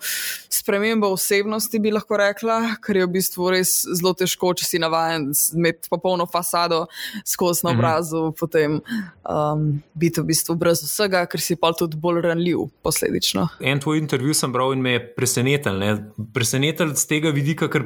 spremembo 0.51 1.09
osebnosti, 1.09 1.79
bi 1.79 1.91
lahko 1.91 2.17
rekla, 2.17 2.77
ker 2.87 2.97
je 2.97 3.07
v 3.07 3.11
bistvu 3.11 3.51
res 3.51 3.85
zelo 3.95 4.15
težko, 4.15 4.55
če 4.55 4.65
si 4.65 4.79
navaden 4.79 5.33
imeti 5.55 5.89
popolno 5.91 6.27
fasado 6.27 6.87
skozi 7.25 7.61
na 7.65 7.71
obrazu, 7.71 8.17
uh 8.17 8.29
-huh. 8.29 8.39
potem 8.41 8.81
um, 9.29 9.83
biti 9.95 10.21
v 10.21 10.25
bistvu 10.25 10.55
brez 10.55 10.83
vsega, 10.83 11.27
ker 11.27 11.41
si 11.41 11.57
pa 11.57 11.73
tudi 11.73 11.97
bolj 11.97 12.21
ranljiv 12.21 12.59
posledično. 12.83 13.49
En 13.61 13.81
tvoj 13.81 13.99
intervju 13.99 14.35
sem 14.35 14.53
bral 14.53 14.73
in 14.73 14.81
me 14.81 14.91
je 14.91 15.15
presenetil. 15.15 15.79
Ne? 15.79 16.11
Presenetil 16.35 16.95
z 16.95 17.07
tega 17.07 17.31
vidika, 17.31 17.69
ker 17.69 17.85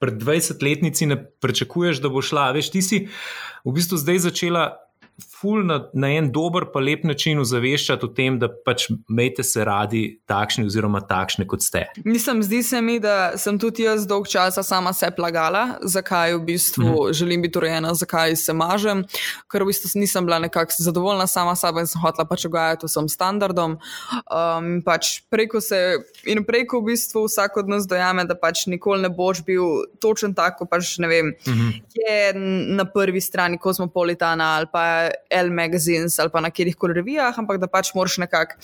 pred 0.00 0.16
20-letnici 0.16 1.06
ne 1.06 1.18
pričakuješ, 1.20 2.00
da 2.00 2.08
bo 2.08 2.22
šla. 2.24 2.50
Veš, 2.56 2.70
ti 2.72 2.82
si 2.82 3.00
v 3.64 3.74
bistvu 3.76 4.00
zdaj 4.00 4.24
začela 4.30 4.64
ful 5.20 5.64
na, 5.66 5.80
na 5.94 6.10
en 6.16 6.30
dober, 6.32 6.66
pa 6.72 6.80
lep 6.80 7.04
način 7.04 7.38
ozaveščati 7.40 8.06
o 8.06 8.10
tem, 8.14 8.38
da 8.38 8.48
pač 8.48 8.88
mejte 9.08 9.44
se 9.46 9.64
radi 9.64 10.02
takšni 10.28 10.66
oziroma 10.66 11.00
takšne, 11.06 11.46
kot 11.50 11.64
ste. 11.64 11.86
Nisem, 12.04 12.42
zdi 12.42 12.62
se 12.66 12.80
mi, 12.82 12.98
da 13.00 13.32
sem 13.40 13.58
tudi 13.60 13.86
jaz 13.86 14.06
dolg 14.10 14.28
časa 14.30 14.62
sama 14.66 14.92
se 14.96 15.10
plagala, 15.16 15.78
zakaj 15.82 16.34
v 16.34 16.44
bistvu 16.44 16.84
mm 16.84 16.94
-hmm. 16.94 17.12
želim 17.12 17.42
biti 17.42 17.58
urejena, 17.58 17.94
zakaj 17.94 18.36
se 18.36 18.52
mažem, 18.52 19.04
ker 19.50 19.62
v 19.62 19.66
bistvu 19.66 20.00
nisem 20.00 20.26
bila 20.26 20.38
nekako 20.38 20.72
zadovoljna 20.78 21.26
sama 21.26 21.56
s 21.56 21.60
sabo 21.60 21.80
in 21.80 21.86
sem 21.86 22.00
hotela 22.00 22.24
pač 22.24 22.44
ugajati 22.44 22.86
vsem 22.88 23.08
standardom. 23.08 23.76
Um, 24.30 24.82
pač 24.84 25.20
preko 25.30 25.60
se 25.60 25.98
in 26.24 26.44
preko 26.44 26.80
v 26.80 26.90
bistvu 26.92 27.26
vsak 27.28 27.56
od 27.56 27.68
nas 27.68 27.86
dojame, 27.88 28.24
da 28.24 28.34
pač 28.34 28.66
nikoli 28.66 29.02
ne 29.02 29.10
boš 29.12 29.44
bil 29.46 29.84
točen 30.00 30.34
tako, 30.34 30.66
pač 30.66 30.96
ne 30.98 31.08
vem, 31.08 31.26
mm 31.26 31.52
-hmm. 31.52 31.82
je 31.94 32.32
na 32.76 32.84
prvi 32.84 33.20
strani 33.20 33.58
Kozmopolitana 33.58 34.56
ali 34.56 34.66
pa 34.72 35.09
L 35.30 35.50
Magazines 35.50 36.18
ali 36.18 36.30
pa 36.32 36.40
na 36.40 36.50
kjerih 36.50 36.76
koli 36.76 36.94
revijah, 36.94 37.38
ampak 37.38 37.60
da 37.60 37.66
pač 37.66 37.94
moraš 37.94 38.18
nekako 38.18 38.54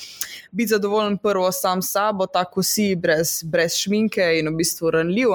biti 0.53 0.69
zadovoljen 0.69 1.19
prvo 1.19 1.53
sam 1.53 1.83
s 1.83 1.93
sabo, 1.93 2.27
tako 2.27 2.63
si, 2.63 2.95
brez, 2.97 3.43
brez 3.45 3.77
šminke 3.77 4.25
in 4.39 4.49
v 4.49 4.57
bistvu 4.57 4.91
ranljiv. 4.91 5.27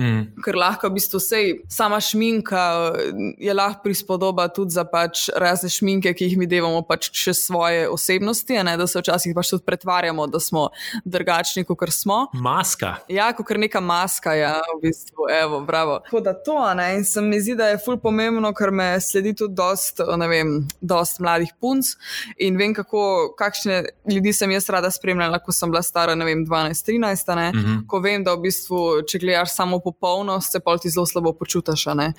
Mm. 0.00 0.42
Ker 0.44 0.56
lahko 0.56 0.88
v 0.90 0.96
bistvu 0.98 1.20
sej, 1.20 1.52
sama 1.68 2.00
šminka 2.00 2.92
je 3.38 3.54
lahko 3.54 3.84
prispodoba 3.84 4.48
tudi 4.48 4.74
za 4.74 4.84
pač 4.84 5.28
razne 5.36 5.70
šminke, 5.72 6.14
ki 6.16 6.30
jih 6.30 6.38
mi 6.40 6.48
devamo 6.50 6.82
pač 6.86 7.10
še 7.14 7.34
svoje 7.36 7.86
osebnosti, 7.88 8.58
ne? 8.64 8.76
da 8.76 8.86
se 8.86 9.00
včasih 9.00 9.34
pač 9.36 9.52
tudi 9.54 9.64
pretvarjamo, 9.66 10.26
da 10.30 10.40
smo 10.42 10.68
drugačni, 11.04 11.64
kot 11.64 11.84
smo. 11.92 12.26
Maska. 12.32 12.96
Ja, 13.12 13.30
kot 13.36 13.52
neka 13.60 13.80
maska, 13.80 14.34
ja, 14.36 14.54
v 14.74 14.80
bistvu, 14.88 15.28
evo, 15.32 15.60
bravo. 15.66 16.00
Tako 16.08 16.20
da 16.24 16.34
to, 16.34 16.58
ne, 16.74 16.88
in 16.98 17.04
se 17.04 17.22
mi 17.22 17.40
zdi, 17.40 17.56
da 17.58 17.70
je 17.72 17.80
ful 17.84 18.00
pomembno, 18.02 18.52
ker 18.56 18.72
me 18.74 18.88
sledi 19.00 19.34
tudi 19.36 19.54
dost, 19.56 20.02
ne 20.18 20.28
vem, 20.30 20.55
dost 20.80 21.20
mladih 21.20 21.52
punc 21.60 21.94
in 22.38 22.56
vem, 22.56 22.74
kako, 22.74 23.34
kakšne 23.38 23.82
ljudi 24.10 24.32
sem 24.32 24.50
jaz 24.50 24.68
rada 24.70 24.90
spremljala, 24.90 25.38
ko 25.42 25.52
sem 25.52 25.70
bila 25.70 25.82
stara, 25.82 26.14
ne 26.14 26.24
vem, 26.24 26.44
12-13, 26.46 27.34
ne, 27.36 27.50
mm 27.52 27.58
-hmm. 27.58 27.86
ko 27.86 28.00
vem, 28.00 28.24
da 28.24 28.34
v 28.34 28.46
bistvu, 28.48 29.02
če 29.08 29.18
gledaš 29.18 29.54
samo 29.54 29.78
popolnost, 29.80 30.52
se 30.52 30.60
pa 30.60 30.78
ti 30.78 30.90
zelo 30.90 31.06
slabo 31.06 31.32
počutiš. 31.32 31.86
In 31.86 31.96
mm 31.96 32.14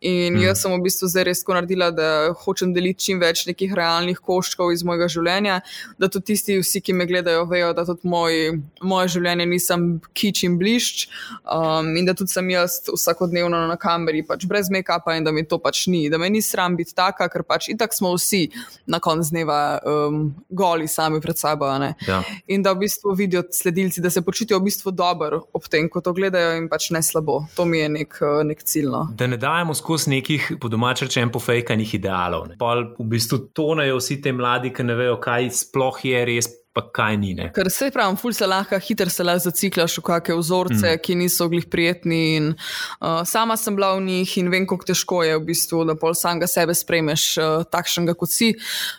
-hmm. 0.00 0.42
jaz 0.42 0.62
sem 0.62 0.72
v 0.72 0.82
bistvu 0.82 1.08
zdaj 1.08 1.24
res 1.24 1.40
tako 1.40 1.54
naredila, 1.54 1.90
da 1.90 2.34
hočem 2.44 2.72
deliti 2.74 3.04
čim 3.04 3.20
več 3.20 3.46
nekih 3.46 3.74
realnih 3.74 4.18
koščkov 4.18 4.72
iz 4.72 4.84
mojega 4.84 5.08
življenja, 5.08 5.60
da 5.98 6.08
tudi 6.08 6.32
tisti, 6.32 6.58
vsi, 6.60 6.80
ki 6.80 6.92
me 6.92 7.06
gledajo, 7.06 7.44
vejo, 7.50 7.72
da 7.72 7.84
tudi 7.84 8.08
moj, 8.08 8.60
moje 8.82 9.08
življenje 9.16 9.46
nisem 9.46 10.00
kič 10.14 10.44
in 10.46 10.58
blišč 10.60 11.06
um, 11.44 11.96
in 11.96 12.08
da 12.08 12.14
tudi 12.14 12.32
sem 12.32 12.50
jaz 12.50 12.78
vsakodnevno 12.88 13.64
na 13.70 13.76
kameri, 13.80 14.22
pač 14.26 14.46
brez 14.50 14.70
make-upa 14.72 15.16
in 15.16 15.24
da 15.24 15.32
mi 15.34 15.44
to 15.48 15.58
pač 15.62 15.86
ni, 15.92 16.08
da 16.12 16.18
me 16.18 16.30
ni 16.30 16.42
sram 16.44 16.76
biti 16.78 16.94
taka, 16.94 17.28
ker 17.32 17.44
pač 17.46 17.71
itak 17.72 17.94
smo 17.96 18.12
vsi 18.14 18.46
na 18.86 19.00
koncu 19.02 19.32
dneva 19.32 19.78
um, 19.84 20.24
goli 20.48 20.88
sami 20.88 21.20
pred 21.20 21.38
sabo. 21.38 21.70
Ja. 22.06 22.22
In 22.46 22.62
da 22.62 22.72
v 22.72 22.84
bistvu 22.84 23.14
vidijo 23.16 23.42
sledilci, 23.52 24.00
da 24.00 24.10
se 24.10 24.22
počutijo 24.22 24.58
v 24.58 24.68
bistvu 24.68 24.90
dobro 24.90 25.42
ob 25.52 25.68
tem, 25.70 25.88
ko 25.88 26.00
to 26.00 26.12
gledajo 26.12 26.56
in 26.58 26.68
pač 26.68 26.90
ne 26.90 27.02
slabo. 27.02 27.42
To 27.56 27.64
mi 27.64 27.78
je 27.78 27.88
nek, 27.88 28.18
nek 28.44 28.62
ciljno. 28.62 29.04
Da 29.18 29.26
ne 29.26 29.36
dajemo 29.40 29.74
skozi 29.74 30.10
nekih, 30.10 30.52
po 30.60 30.68
domač 30.72 31.04
rečem, 31.06 31.32
pofejkanih 31.32 31.94
idealov. 31.98 32.48
Ne. 32.52 32.58
Pol 32.60 32.88
v 32.98 33.08
bistvu 33.16 33.38
tonejo 33.56 34.00
vsi 34.00 34.20
ti 34.22 34.32
mladi, 34.32 34.72
ki 34.74 34.86
ne 34.86 34.98
vejo, 34.98 35.20
kaj 35.22 35.50
sploh 35.62 36.02
je 36.04 36.24
res. 36.28 36.50
Pa 36.72 36.82
kaj 36.88 37.16
ni. 37.20 37.34
Ne? 37.36 37.50
Ker 37.52 37.68
se 37.68 37.90
pravi, 37.92 38.16
ful 38.16 38.32
se 38.32 38.46
lahko 38.48 38.78
hitro 38.80 39.10
se 39.12 39.24
lahko 39.24 39.44
zaciklaš 39.44 39.98
v 40.00 40.04
kakšne 40.06 40.36
vzorce, 40.38 40.86
mm. 40.94 41.02
ki 41.04 41.16
niso 41.20 41.48
glih 41.52 41.66
prijetni. 41.68 42.20
In, 42.38 42.48
uh, 42.54 43.20
sama 43.28 43.58
sem 43.60 43.76
bila 43.76 43.92
v 43.98 44.06
njih 44.06 44.36
in 44.40 44.48
vem, 44.52 44.66
kako 44.68 44.88
težko 44.88 45.20
je 45.26 45.36
v 45.36 45.44
bistvu, 45.52 45.84
da 45.88 45.98
pol 46.00 46.16
samega 46.16 46.48
sebe 46.48 46.72
spremeš 46.76 47.26
uh, 47.36 47.68
takšnega, 47.68 48.16
kot 48.16 48.32
si, 48.32 48.54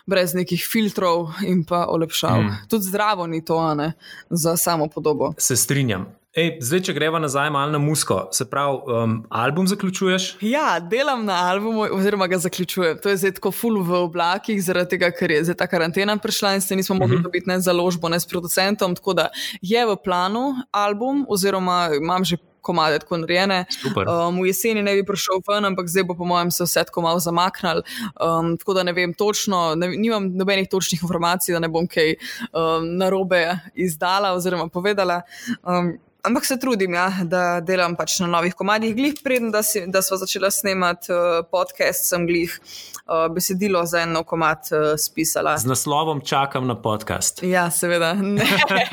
brez 0.05 0.37
nekih 0.37 0.61
filtrov 0.61 1.31
in 1.41 1.65
pa 1.65 1.87
olepšav. 1.89 2.43
Mm. 2.43 2.65
Tudi 2.69 2.93
zdravo 2.93 3.25
ni 3.27 3.41
to, 3.45 3.57
ne, 3.73 3.93
za 4.29 4.53
samo 4.57 4.87
podobo. 4.87 5.33
Se 5.41 5.57
strinjam. 5.57 6.11
Ej, 6.33 6.55
zdaj, 6.65 6.79
če 6.87 6.93
greva 6.97 7.19
nazaj 7.21 7.51
malo 7.53 7.69
na 7.75 7.77
musko, 7.77 8.15
se 8.33 8.47
pravi, 8.49 8.79
um, 8.89 9.11
album 9.29 9.67
zaključuješ? 9.69 10.23
Ja, 10.41 10.79
delam 10.81 11.27
na 11.27 11.35
albumu, 11.51 11.83
oziroma 11.93 12.25
ga 12.27 12.39
zaključujem. 12.41 12.97
To 13.03 13.11
je 13.11 13.19
zdaj 13.21 13.35
tako 13.37 13.51
full 13.53 13.83
v 13.85 13.99
oblakih, 14.07 14.57
zaradi 14.65 14.95
tega, 14.95 15.11
ker 15.13 15.29
je 15.29 15.43
zdaj 15.45 15.59
ta 15.59 15.67
karantena 15.69 16.15
prišla 16.17 16.55
in 16.57 16.63
se 16.65 16.75
nismo 16.75 16.95
mogli 16.97 17.19
uh 17.19 17.21
-huh. 17.21 17.27
dobiti 17.27 17.49
ne 17.49 17.59
založbo, 17.61 18.09
ne 18.09 18.19
s 18.19 18.25
producentom. 18.25 18.95
Tako 18.95 19.13
da 19.13 19.27
je 19.61 19.85
v 19.85 19.95
planu 20.03 20.55
album, 20.71 21.25
oziroma 21.29 21.89
imam 22.01 22.25
že. 22.25 22.37
Komade 22.63 22.99
tako 22.99 23.17
narejene. 23.17 23.65
Um, 23.95 24.41
v 24.41 24.45
jeseni 24.47 24.81
ne 24.81 24.93
bi 24.95 25.03
prišel 25.05 25.41
ven, 25.47 25.65
ampak 25.65 25.87
zdaj 25.87 26.03
bo, 26.03 26.15
po 26.15 26.25
mojem, 26.25 26.51
se 26.51 26.63
vse 26.63 26.83
tako 26.83 27.01
malo 27.01 27.19
zamaknil. 27.19 27.81
Um, 28.23 28.57
tako 28.57 28.73
da 28.73 28.83
ne 28.83 28.93
vem 28.93 29.13
točno, 29.13 29.75
ne, 29.75 29.87
nimam 29.87 30.31
nobenih 30.37 30.69
točnih 30.71 31.03
informacij, 31.03 31.53
da 31.53 31.59
ne 31.59 31.67
bom 31.67 31.87
kaj 31.87 32.15
um, 32.53 32.97
narobe 32.97 33.59
izdala 33.75 34.31
oziroma 34.31 34.67
povedala. 34.67 35.21
Um, 35.63 35.99
Ampak 36.23 36.45
se 36.45 36.59
trudim, 36.59 36.93
ja, 36.93 37.09
da 37.27 37.59
delam 37.59 37.97
pač 37.99 38.21
na 38.23 38.29
novih 38.31 38.53
komadih. 38.55 38.93
Glih 38.95 39.17
preden, 39.23 39.49
da, 39.51 39.59
si, 39.63 39.81
da 39.91 39.99
smo 40.01 40.15
začeli 40.17 40.47
snemati 40.51 41.11
uh, 41.11 41.41
podcast, 41.51 42.05
sem 42.07 42.23
glih 42.23 42.53
uh, 42.55 43.27
besedilo 43.35 43.81
za 43.85 44.05
eno 44.05 44.21
komad 44.23 44.69
uh, 44.71 44.93
spisala. 44.97 45.57
Z 45.59 45.67
naslovom 45.67 46.21
čakam 46.23 46.67
na 46.67 46.77
podcast. 46.81 47.43
Ja, 47.43 47.65
seveda. 47.71 48.13
Ne, 48.13 48.45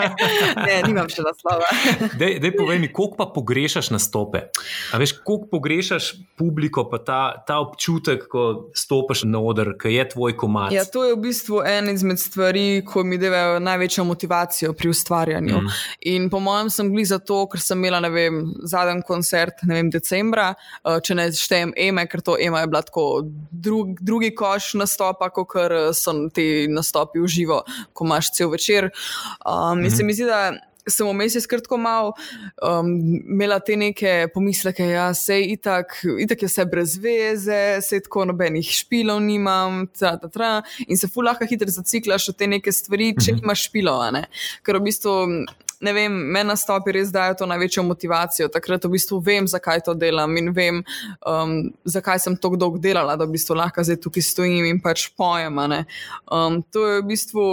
ne 0.67 0.81
nimam 0.89 1.07
še 1.07 1.23
naslova. 1.23 1.69
dej, 2.19 2.41
dej 2.43 2.51
povej 2.57 2.83
mi, 2.83 2.91
koliko 2.91 3.21
pa 3.23 3.29
pogrešaš 3.31 3.93
nastope? 3.95 4.49
A 4.91 4.99
veš, 4.99 5.15
koliko 5.23 5.53
pogrešaš 5.55 6.11
publiko, 6.35 6.89
pa 6.91 6.99
ta, 6.99 7.21
ta 7.47 7.61
občutek, 7.63 8.27
ko 8.27 8.73
stopiš 8.75 9.23
na 9.31 9.39
oder, 9.39 9.77
ki 9.79 9.95
je 9.95 10.09
tvoj 10.17 10.35
komad? 10.35 10.75
Ja, 10.75 10.83
to 10.83 11.07
je 11.07 11.15
v 11.15 11.23
bistvu 11.29 11.63
en 11.63 11.95
izmed 11.95 12.19
stvari, 12.19 12.83
ko 12.83 13.07
mi 13.07 13.23
devajo 13.23 13.63
največjo 13.63 14.09
motivacijo 14.11 14.75
pri 14.75 14.91
ustvarjanju. 14.91 15.63
Mm. 15.63 15.81
In 16.17 16.29
po 16.35 16.43
mojem 16.43 16.75
sem 16.75 16.91
glih 16.91 17.07
zato, 17.21 17.47
ker 17.53 17.61
sem 17.61 17.79
imela, 17.79 18.01
ne 18.01 18.11
vem, 18.11 18.41
zadnji 18.65 19.05
koncert, 19.07 19.63
ne 19.69 19.77
vem, 19.79 19.91
decembra, 19.93 20.55
če 20.83 21.15
ne 21.15 21.29
štejem 21.37 21.75
Eme, 21.77 22.07
ker 22.11 22.25
to 22.25 22.37
Ema 22.41 22.65
je 22.65 22.71
bila 22.73 22.83
tako 22.83 23.05
drug, 23.53 24.01
drugi 24.01 24.33
koš 24.35 24.75
nastopa, 24.81 25.31
kot 25.31 25.55
so 25.95 26.17
ti 26.35 26.67
nastopi 26.71 27.21
v 27.21 27.29
živo, 27.29 27.63
ko 27.93 28.09
imaš 28.09 28.33
cel 28.33 28.51
večer. 28.51 28.91
Um, 29.45 29.53
-hmm. 29.53 29.85
In 29.85 29.91
se 29.91 30.05
mi 30.05 30.15
zdi, 30.15 30.25
da 30.25 30.53
sem 30.89 31.07
vmes 31.07 31.35
izkrtko 31.35 31.77
mal, 31.77 32.13
um, 32.63 32.89
imela 33.29 33.59
te 33.61 33.77
neke 33.77 34.29
pomisleke, 34.35 34.83
da 34.85 34.91
ja, 34.91 35.15
se 35.15 35.43
itak, 35.43 35.93
itak 36.21 36.43
je 36.43 36.49
vse 36.49 36.65
brez 36.65 36.97
veze, 36.99 37.81
se 37.83 38.01
tako 38.01 38.25
nobenih 38.25 38.67
špilov 38.67 39.21
nimam, 39.21 39.87
tra, 39.99 40.17
tra, 40.19 40.29
tra, 40.29 40.63
in 40.89 40.97
se 40.99 41.09
fulahka 41.09 41.47
hitro 41.47 41.69
zaciklaš 41.71 42.29
v 42.29 42.33
te 42.33 42.47
neke 42.47 42.73
stvari, 42.73 43.15
če 43.15 43.33
Mhm. 43.33 43.41
nimaš 43.41 43.69
špilov. 43.69 44.01
a 44.01 44.11
ne. 44.11 44.25
Ker 44.63 44.77
v 44.77 44.81
bistvu. 44.81 45.47
Ne 45.81 45.93
vem, 45.97 46.13
meni 46.13 46.51
nastopi 46.51 46.93
res 46.93 47.09
dajo 47.13 47.39
to 47.41 47.47
največjo 47.49 47.85
motivacijo. 47.89 48.49
Takrat 48.53 48.85
v 48.85 48.93
bistvu 48.95 49.21
vem, 49.25 49.47
zakaj 49.49 49.81
to 49.87 49.95
delam 49.97 50.37
in 50.37 50.53
vem, 50.53 50.83
um, 51.25 51.55
zakaj 51.89 52.21
sem 52.21 52.37
tako 52.37 52.59
dolgo 52.61 52.81
delala, 52.83 53.17
da 53.17 53.25
v 53.25 53.37
bistvu 53.39 53.57
lahko 53.57 53.85
zdaj 53.87 54.01
tukaj 54.05 54.27
stojim 54.27 54.69
in 54.69 54.81
pač 54.85 55.07
pojem. 55.17 55.57
Um, 55.57 56.61
to 56.73 56.85
je 56.87 57.01
v 57.01 57.07
bistvu 57.09 57.47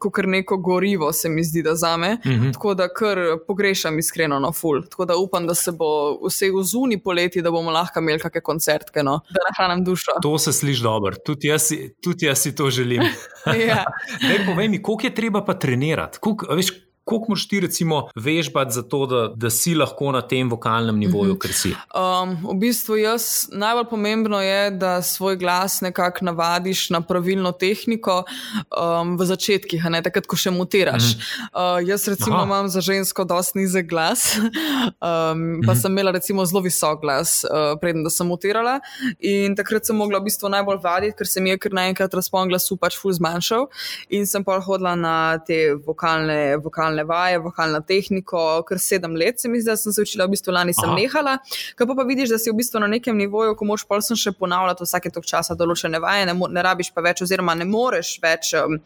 kot 0.00 0.22
neko 0.24 0.56
gorivo, 0.64 1.12
se 1.12 1.28
mi 1.28 1.44
zdi, 1.44 1.62
da 1.62 1.74
za 1.76 1.96
me. 2.00 2.16
Mhm. 2.24 2.54
Tako 2.56 2.74
da 2.74 2.88
kar 2.88 3.20
pogrešam 3.46 3.98
iskreno 3.98 4.38
na 4.40 4.52
ful. 4.52 4.80
Tako 4.88 5.04
da 5.04 5.16
upam, 5.20 5.46
da 5.46 5.54
se 5.54 5.72
bo 5.72 5.90
vse 6.24 6.50
v 6.54 6.62
zuni 6.64 6.98
poleti, 7.02 7.42
da 7.42 7.50
bomo 7.50 7.70
lahko 7.74 8.00
imeli 8.00 8.22
kakšne 8.22 8.40
koncertke, 8.40 9.02
no? 9.02 9.20
da 9.30 9.44
nahranim 9.50 9.84
dušo. 9.84 10.16
To 10.22 10.38
se 10.38 10.52
sliši 10.52 10.82
dobro, 10.82 11.16
tudi 11.24 11.48
jaz, 11.48 11.68
tudi 12.02 12.26
jaz 12.26 12.40
si 12.42 12.54
to 12.56 12.70
želim. 12.70 13.02
ja. 13.68 13.84
Dej, 14.28 14.46
povej 14.46 14.68
mi, 14.68 14.82
koliko 14.82 15.06
je 15.06 15.14
treba 15.14 15.44
pa 15.44 15.58
trenirati? 15.58 16.18
Koliko, 16.20 16.46
a 16.50 16.56
veš, 16.58 16.72
koliko 17.04 17.26
moraš 17.28 17.48
ti 17.48 17.60
recimo 17.60 18.08
vežbati 18.16 18.72
za 18.72 18.82
to, 18.82 19.06
da, 19.06 19.28
da 19.36 19.50
si 19.50 19.74
lahko 19.74 20.12
na 20.12 20.22
tem 20.22 20.50
vokalnem 20.50 20.96
nivoju, 20.98 21.36
ker 21.38 21.52
si? 21.52 21.74
Um, 21.92 22.36
v 22.48 22.56
bistvu 22.62 22.96
jaz, 22.96 23.46
najbolj 23.52 23.88
pomembno 23.90 24.40
je, 24.40 24.70
da 24.70 25.02
svoj 25.02 25.36
glas 25.36 25.80
nekako 25.84 26.24
navadiš 26.24 26.88
na 26.90 27.00
pravilno 27.04 27.52
tehniko 27.52 28.22
um, 28.24 29.16
v 29.20 29.26
začetkih, 29.28 29.84
a 29.84 29.92
ne 29.92 30.00
takrat, 30.04 30.26
ko 30.26 30.36
še 30.36 30.50
mutiraš. 30.50 31.16
Mm 31.16 31.20
-hmm. 31.20 31.50
uh, 31.52 31.88
jaz 31.88 32.08
recimo 32.08 32.36
Aha. 32.36 32.44
Imam 32.44 32.68
za 32.68 32.80
žensko 32.80 33.24
dosti 33.24 33.58
nizek 33.58 33.86
glas, 33.86 34.36
um, 35.08 35.60
pa 35.66 35.74
sem 35.74 35.92
imela 35.92 36.10
recimo 36.10 36.46
zelo 36.46 36.60
visok 36.60 37.00
glas, 37.00 37.44
uh, 37.44 37.78
preden 37.80 38.04
da 38.04 38.10
sem 38.10 38.26
mutirala. 38.26 38.80
In 39.20 39.56
takrat 39.56 39.86
sem 39.86 39.96
mogla 39.96 40.18
v 40.18 40.24
bistvu 40.24 40.48
najbolj 40.48 40.78
vaditi, 40.82 41.16
ker 41.16 41.26
se 41.26 41.40
mi 41.40 41.50
je 41.50 41.58
kar 41.58 41.72
naenkrat 41.72 42.14
razpon 42.14 42.48
glasu 42.48 42.76
pač 42.76 42.96
ful 42.98 43.12
zmanjšal. 43.12 43.68
In 44.08 44.26
sem 44.26 44.44
pa 44.44 44.60
hodila 44.60 44.94
na 44.96 45.38
te 45.38 45.74
vokalne, 45.86 46.56
vokalne 46.56 46.93
vaje, 47.02 47.40
vokalno 47.42 47.80
tehniko, 47.82 48.62
kar 48.68 48.78
sedem 48.78 49.16
let 49.18 49.40
se 49.40 49.48
mi 49.50 49.58
zdi, 49.60 49.72
da 49.72 49.76
sem 49.76 49.92
se 49.92 50.04
učila, 50.06 50.28
v 50.28 50.36
bistvu 50.36 50.54
lani 50.54 50.74
sem 50.76 50.86
Aha. 50.86 50.98
nehala. 51.00 51.34
Kaj 51.74 51.88
pa, 51.90 51.96
pa 51.98 52.06
vidiš, 52.06 52.30
da 52.30 52.38
si 52.38 52.52
v 52.52 52.58
bistvu 52.60 52.84
na 52.84 52.86
nekem 52.92 53.18
nivoju, 53.18 53.56
ko 53.58 53.66
moš 53.66 53.86
pol 53.88 54.04
sem 54.04 54.18
še 54.20 54.34
ponavljati 54.38 54.86
vsake 54.86 55.10
tok 55.14 55.26
časa 55.26 55.58
določene 55.58 55.98
vaje, 56.04 56.28
ne, 56.30 56.36
ne 56.38 56.64
rabiš 56.64 56.92
pa 56.94 57.02
več, 57.02 57.24
oziroma 57.26 57.56
ne 57.58 57.66
moreš 57.66 58.14
več 58.22 58.54
um, 58.60 58.78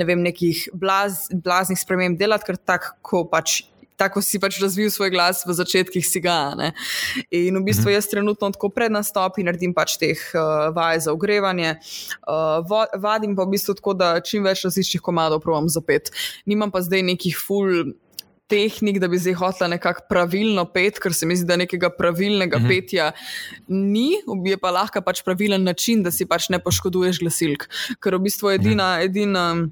ne 0.00 0.08
vem, 0.08 0.24
nekih 0.24 0.70
blaz, 0.72 1.26
blaznih 1.28 1.80
sprememb 1.80 2.18
delati, 2.20 2.48
ker 2.48 2.60
tako 2.72 3.26
pač. 3.28 3.62
Tako 3.96 4.22
si 4.22 4.40
pač 4.42 4.58
razvil 4.62 4.90
svoj 4.90 5.12
glas 5.14 5.44
v 5.46 5.54
začetkih 5.54 6.02
si 6.06 6.20
ga. 6.20 6.54
Ne? 6.58 6.72
In 7.30 7.58
v 7.60 7.64
bistvu 7.70 7.94
jaz 7.94 8.08
trenutno 8.10 8.50
tako 8.50 8.72
pred 8.74 8.90
nastopi 8.90 9.46
naredim 9.46 9.74
pač 9.74 9.96
teh 10.00 10.18
uh, 10.34 10.70
vaj 10.74 11.06
za 11.06 11.14
ogrevanje, 11.14 11.76
uh, 12.26 12.64
vadim 12.98 13.36
pa 13.38 13.46
v 13.46 13.54
bistvu 13.54 13.78
tako, 13.78 13.94
da 13.94 14.16
čim 14.18 14.42
več 14.42 14.64
različnih 14.66 15.02
komadov 15.04 15.44
provam 15.44 15.70
zapet. 15.70 16.10
Nimam 16.46 16.74
pa 16.74 16.82
zdaj 16.82 17.06
nekih 17.06 17.38
full 17.38 17.94
tehnik, 18.50 18.98
da 19.00 19.08
bi 19.08 19.18
zdaj 19.18 19.34
hotela 19.40 19.68
nekako 19.72 20.04
pravilno 20.08 20.64
pet, 20.72 20.98
ker 21.00 21.14
se 21.14 21.26
mi 21.26 21.36
zdi, 21.36 21.46
da 21.48 21.56
nekega 21.56 21.90
pravilnega 21.90 22.58
Mhm. 22.58 22.64
mm 22.64 22.68
-hmm. 22.68 22.80
petja 22.80 23.12
ni, 23.68 24.10
je 24.50 24.56
pa 24.58 24.70
lahko 24.70 25.00
pač 25.00 25.22
pravilen 25.22 25.62
način, 25.64 26.02
da 26.02 26.10
si 26.10 26.26
pač 26.26 26.48
ne 26.48 26.58
poškoduješ 26.58 27.20
glasilk. 27.20 27.68
Ker 28.00 28.14
v 28.14 28.18
bistvu 28.18 28.50
edina, 28.50 29.00
edina. 29.02 29.68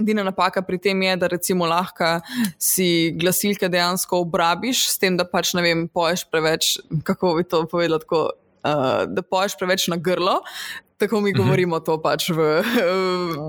Edina 0.00 0.24
napaka 0.26 0.62
pri 0.66 0.80
tem 0.82 1.02
je, 1.02 1.16
da 1.20 1.30
recimo 1.30 1.68
lahko 1.68 2.16
si 2.58 3.12
glasilke 3.20 3.68
dejansko 3.70 4.22
obrabiš, 4.24 4.86
s 4.94 5.00
tem, 5.00 5.16
da 5.20 5.26
pač 5.28 5.54
ne 5.58 5.64
vem, 5.64 5.86
poješ 5.88 6.26
preveč, 6.32 6.76
kako 7.06 7.36
bi 7.38 7.46
to 7.48 7.64
povedal, 7.70 8.02
tako, 8.02 8.22
uh, 8.64 9.04
da 9.08 9.22
poješ 9.22 9.58
preveč 9.60 9.88
na 9.92 10.00
grlo. 10.00 10.40
Tako 11.00 11.20
mi 11.20 11.32
govorimo 11.32 11.80
to 11.80 11.94
pač 12.02 12.28
v, 12.28 12.60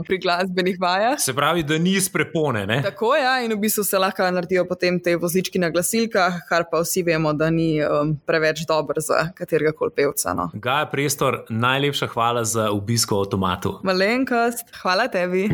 pri 0.08 0.18
glasbenih 0.24 0.78
vajah. 0.80 1.18
Se 1.20 1.34
pravi, 1.36 1.66
da 1.68 1.78
ni 1.78 1.98
iz 2.00 2.08
prepone. 2.10 2.64
Ne? 2.66 2.80
Tako 2.86 3.12
je, 3.16 3.24
ja, 3.24 3.34
in 3.44 3.52
v 3.52 3.60
bistvu 3.60 3.84
se 3.84 4.00
lahko 4.00 4.24
naredijo 4.32 4.64
potem 4.70 5.02
te 5.04 5.18
vozlički 5.20 5.60
na 5.60 5.68
glasilkah, 5.70 6.40
kar 6.48 6.70
pa 6.72 6.80
vsi 6.80 7.04
vemo, 7.04 7.34
da 7.36 7.50
ni 7.52 7.74
um, 7.84 8.16
preveč 8.26 8.64
dober 8.68 9.04
za 9.04 9.26
katerega 9.36 9.76
koli 9.76 9.92
pevca. 10.00 10.32
No. 10.38 10.48
Gaja 10.54 10.88
Prestor, 10.92 11.42
najlepša 11.50 12.08
hvala 12.16 12.46
za 12.48 12.70
obisk 12.72 13.12
v 13.12 13.20
avtomatu. 13.26 13.76
Malenkost, 13.84 14.72
hvala 14.80 15.12
tebi. 15.12 15.50